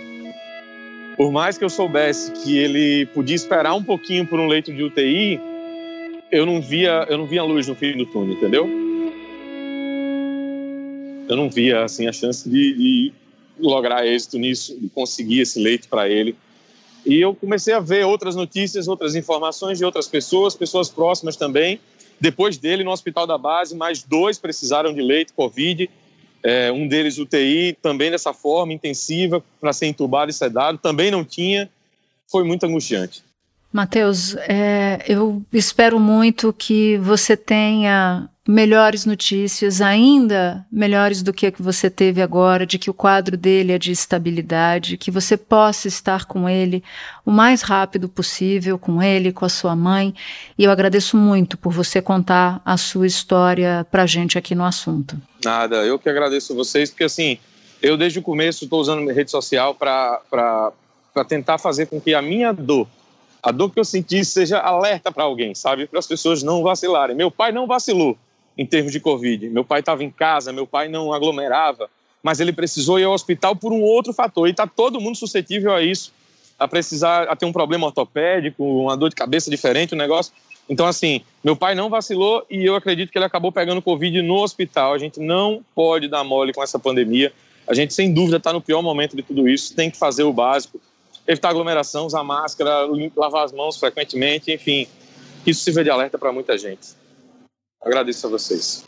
Por 1.18 1.32
mais 1.32 1.58
que 1.58 1.64
eu 1.64 1.70
soubesse 1.70 2.32
que 2.32 2.58
ele 2.58 3.06
podia 3.08 3.36
esperar 3.36 3.74
um 3.74 3.84
pouquinho 3.84 4.26
por 4.26 4.40
um 4.40 4.48
leito 4.48 4.74
de 4.74 4.82
UTI, 4.82 5.40
eu 6.32 6.46
não 6.46 6.62
via, 6.62 7.06
eu 7.10 7.18
não 7.18 7.26
via 7.26 7.44
luz 7.44 7.68
no 7.68 7.76
fim 7.76 7.96
do 7.98 8.06
túnel, 8.06 8.34
entendeu? 8.34 8.81
Eu 11.32 11.38
não 11.38 11.50
via 11.50 11.86
assim 11.86 12.08
a 12.08 12.12
chance 12.12 12.50
de, 12.50 12.74
de 12.74 13.14
lograr 13.58 14.06
êxito 14.06 14.38
nisso, 14.38 14.78
de 14.78 14.90
conseguir 14.90 15.40
esse 15.40 15.62
leito 15.62 15.88
para 15.88 16.10
ele. 16.10 16.36
E 17.06 17.22
eu 17.22 17.34
comecei 17.34 17.74
a 17.74 17.80
ver 17.80 18.06
outras 18.06 18.36
notícias, 18.36 18.86
outras 18.90 19.16
informações 19.16 19.78
de 19.78 19.86
outras 19.86 20.10
pessoas, 20.10 20.56
pessoas 20.56 20.90
próximas 20.90 21.38
também. 21.38 21.80
Depois 22.20 22.58
dele, 22.58 22.84
no 22.84 22.92
hospital 22.92 23.26
da 23.26 23.38
base, 23.38 23.74
mais 23.74 24.04
dois 24.04 24.38
precisaram 24.38 24.94
de 24.94 25.02
leito 25.02 25.34
Covid. 25.34 25.90
É, 26.44 26.70
um 26.70 26.86
deles 26.86 27.18
UTI, 27.18 27.78
também 27.82 28.12
dessa 28.12 28.34
forma, 28.34 28.74
intensiva, 28.74 29.42
para 29.62 29.72
ser 29.72 29.86
entubado 29.86 30.30
e 30.30 30.34
sedado. 30.34 30.80
Também 30.80 31.10
não 31.10 31.24
tinha. 31.24 31.70
Foi 32.30 32.44
muito 32.44 32.66
angustiante. 32.66 33.24
Matheus, 33.72 34.36
é, 34.50 35.00
eu 35.08 35.42
espero 35.54 35.98
muito 36.00 36.52
que 36.52 36.98
você 36.98 37.38
tenha 37.38 38.30
melhores 38.48 39.06
notícias, 39.06 39.82
ainda 39.82 40.66
melhores 40.70 41.22
do 41.22 41.32
que 41.32 41.46
a 41.46 41.52
que 41.52 41.62
você 41.62 41.90
teve 41.90 42.22
agora, 42.22 42.66
de 42.66 42.78
que 42.78 42.90
o 42.90 42.94
quadro 42.94 43.38
dele 43.38 43.72
é 43.72 43.78
de 43.78 43.92
estabilidade, 43.92 44.98
que 44.98 45.10
você 45.10 45.38
possa 45.38 45.88
estar 45.88 46.26
com 46.26 46.50
ele 46.50 46.84
o 47.26 47.32
mais 47.32 47.62
rápido 47.62 48.10
possível, 48.10 48.78
com 48.78 49.02
ele, 49.02 49.32
com 49.32 49.46
a 49.46 49.50
sua 49.50 49.76
mãe. 49.76 50.14
E 50.58 50.66
eu 50.66 50.72
agradeço 50.72 51.16
muito 51.16 51.58
por 51.58 51.72
você 51.72 52.02
contar 52.02 52.62
a 52.66 52.76
sua 52.76 53.08
história 53.08 53.86
para 53.90 54.04
a 54.04 54.08
gente 54.08 54.38
aqui 54.38 54.54
no 54.54 54.66
assunto. 54.66 55.16
Nada, 55.46 55.78
eu 55.86 55.98
que 55.98 56.10
agradeço 56.10 56.54
vocês, 56.56 56.90
porque 56.90 57.06
assim, 57.06 57.38
eu 57.82 57.96
desde 57.96 58.20
o 58.20 58.22
começo 58.24 58.66
estou 58.66 58.82
usando 58.82 59.10
rede 59.12 59.32
social 59.32 59.76
para 59.76 60.74
tentar 61.30 61.58
fazer 61.58 61.86
com 61.86 62.02
que 62.02 62.14
a 62.14 62.22
minha 62.22 62.52
dor 62.52 62.88
a 63.44 63.52
dor 63.52 63.72
que 63.72 63.80
eu 63.80 63.86
senti 63.86 64.24
seja 64.24 64.60
alerta 64.60 65.12
para 65.12 65.24
alguém, 65.24 65.56
sabe? 65.56 65.88
Para 65.88 66.00
as 66.00 66.08
pessoas 66.08 66.44
não 66.44 66.62
vacilarem. 66.62 67.16
Meu 67.16 67.32
pai 67.32 67.52
não 67.52 67.66
vacilou 67.66 68.18
em 68.58 68.66
termos 68.66 68.92
de 68.92 69.00
Covid. 69.00 69.50
Meu 69.50 69.64
pai 69.64 69.80
estava 69.80 70.04
em 70.04 70.12
casa, 70.12 70.54
meu 70.54 70.68
pai 70.68 70.88
não 70.88 71.12
aglomerava, 71.12 71.90
mas 72.22 72.40
ele 72.40 72.54
precisou 72.54 73.00
ir 73.00 73.04
ao 73.04 73.14
hospital 73.14 73.56
por 73.56 73.74
um 73.74 73.82
outro 73.82 74.14
fator. 74.14 74.48
E 74.48 74.52
está 74.52 74.68
todo 74.68 75.02
mundo 75.02 75.18
suscetível 75.18 75.74
a 75.74 75.82
isso, 75.82 76.14
a 76.60 76.68
precisar, 76.68 77.24
a 77.24 77.36
ter 77.36 77.46
um 77.46 77.52
problema 77.52 77.88
ortopédico, 77.88 78.64
uma 78.64 78.96
dor 78.96 79.10
de 79.10 79.16
cabeça 79.16 79.50
diferente, 79.50 79.96
um 79.96 79.98
negócio. 79.98 80.32
Então, 80.70 80.86
assim, 80.86 81.22
meu 81.44 81.56
pai 81.56 81.74
não 81.74 81.90
vacilou 81.90 82.46
e 82.50 82.64
eu 82.64 82.76
acredito 82.76 83.12
que 83.12 83.18
ele 83.18 83.26
acabou 83.26 83.52
pegando 83.52 83.82
Covid 83.82 84.22
no 84.22 84.36
hospital. 84.36 84.94
A 84.94 85.00
gente 85.00 85.20
não 85.20 85.66
pode 85.74 86.08
dar 86.08 86.24
mole 86.24 86.54
com 86.54 86.62
essa 86.62 86.78
pandemia. 86.78 87.34
A 87.68 87.74
gente, 87.74 87.94
sem 87.94 88.14
dúvida, 88.14 88.38
está 88.38 88.54
no 88.54 88.62
pior 88.62 88.84
momento 88.84 89.16
de 89.16 89.24
tudo 89.24 89.50
isso. 89.50 89.76
Tem 89.76 89.90
que 89.90 89.98
fazer 89.98 90.24
o 90.24 90.32
básico 90.32 90.80
evitar 91.28 91.50
aglomeração, 91.50 92.06
usar 92.06 92.24
máscara, 92.24 92.88
lavar 93.16 93.46
as 93.46 93.52
mãos 93.52 93.78
frequentemente, 93.78 94.52
enfim, 94.52 94.88
isso 95.46 95.64
sirva 95.64 95.84
de 95.84 95.90
alerta 95.90 96.18
para 96.18 96.32
muita 96.32 96.58
gente. 96.58 96.90
Agradeço 97.82 98.28
a 98.28 98.30
vocês. 98.30 98.86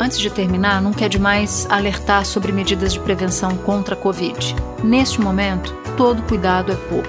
Antes 0.00 0.20
de 0.20 0.30
terminar, 0.30 0.80
não 0.80 0.92
quer 0.92 1.08
demais 1.08 1.66
alertar 1.68 2.24
sobre 2.24 2.52
medidas 2.52 2.92
de 2.92 3.00
prevenção 3.00 3.56
contra 3.58 3.94
a 3.94 3.98
Covid. 3.98 4.54
Neste 4.84 5.20
momento, 5.20 5.74
todo 5.96 6.22
cuidado 6.22 6.72
é 6.72 6.76
pouco. 6.88 7.08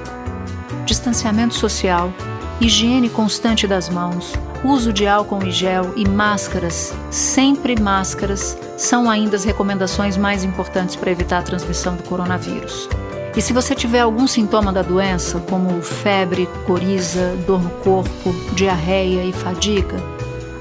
Distanciamento 0.86 1.54
social, 1.54 2.12
higiene 2.60 3.08
constante 3.08 3.67
das 3.67 3.89
mãos, 3.89 4.34
uso 4.65 4.91
de 4.91 5.06
álcool 5.06 5.43
em 5.43 5.52
gel 5.52 5.93
e 5.95 6.08
máscaras, 6.08 6.91
sempre 7.12 7.80
máscaras, 7.80 8.58
são 8.80 9.10
ainda 9.10 9.36
as 9.36 9.44
recomendações 9.44 10.15
mais 10.15 10.44
importantes 10.44 10.96
para 10.96 11.12
evitar 11.12 11.39
a 11.39 11.44
transmissão 11.44 11.96
do 11.96 12.04
coronavírus. 12.04 12.88
E 13.36 13.42
se 13.42 13.54
você 13.54 13.76
tiver 13.76 14.00
algum 14.00 14.26
sintoma 14.26 14.72
da 14.72 14.82
doença, 14.82 15.39
como 15.50 15.82
febre, 15.82 16.48
coriza, 16.65 17.36
dor 17.46 17.62
no 17.62 17.70
corpo, 17.70 18.34
diarreia 18.54 19.24
e 19.24 19.34
fadiga, 19.34 19.98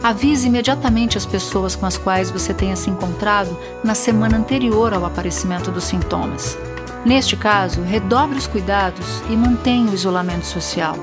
avise 0.02 0.48
imediatamente 0.48 1.16
as 1.16 1.24
pessoas 1.24 1.74
com 1.76 1.86
as 1.86 1.96
quais 1.96 2.30
você 2.30 2.52
tenha 2.52 2.76
se 2.76 2.90
encontrado 2.90 3.56
na 3.82 3.94
semana 3.94 4.36
anterior 4.36 4.92
ao 4.92 5.04
aparecimento 5.04 5.70
dos 5.70 5.84
sintomas. 5.84 6.58
Neste 7.04 7.36
caso, 7.36 7.82
redobre 7.82 8.36
os 8.36 8.46
cuidados 8.46 9.22
e 9.30 9.36
mantenha 9.36 9.90
o 9.90 9.94
isolamento 9.94 10.44
social. 10.44 10.96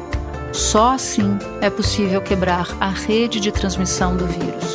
Só 0.51 0.93
assim 0.93 1.37
é 1.61 1.69
possível 1.69 2.21
quebrar 2.21 2.67
a 2.79 2.89
rede 2.89 3.39
de 3.39 3.51
transmissão 3.51 4.15
do 4.15 4.25
vírus. 4.27 4.74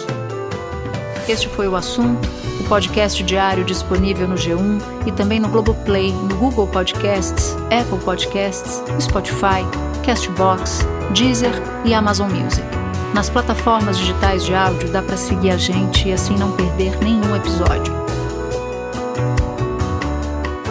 Este 1.31 1.49
foi 1.49 1.69
o 1.69 1.77
assunto, 1.77 2.29
o 2.59 2.65
podcast 2.65 3.23
diário 3.23 3.65
disponível 3.65 4.27
no 4.27 4.35
G1 4.35 4.83
e 5.07 5.13
também 5.13 5.39
no 5.39 5.49
Globoplay, 5.49 6.13
no 6.13 6.35
Google 6.35 6.67
Podcasts, 6.67 7.57
Apple 7.67 8.05
Podcasts, 8.05 8.83
Spotify, 9.01 9.65
Castbox, 10.05 10.81
Deezer 11.15 11.53
e 11.85 11.95
Amazon 11.95 12.29
Music. 12.33 12.67
Nas 13.15 13.31
plataformas 13.31 13.97
digitais 13.97 14.45
de 14.45 14.57
áudio 14.57 14.89
dá 14.91 15.03
para 15.03 15.17
seguir 15.17 15.53
a 15.53 15.57
gente 15.57 16.09
e 16.09 16.13
assim 16.13 16.35
não 16.35 16.51
perder 16.51 16.99
nenhum 16.99 17.37
episódio. 17.37 17.95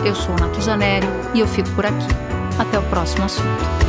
Eu 0.04 0.14
sou 0.14 0.36
Natuza 0.36 0.76
Neri 0.76 1.08
e 1.34 1.40
eu 1.40 1.48
fico 1.48 1.70
por 1.70 1.86
aqui. 1.86 2.08
Até 2.60 2.78
o 2.78 2.84
próximo 2.84 3.24
assunto. 3.24 3.89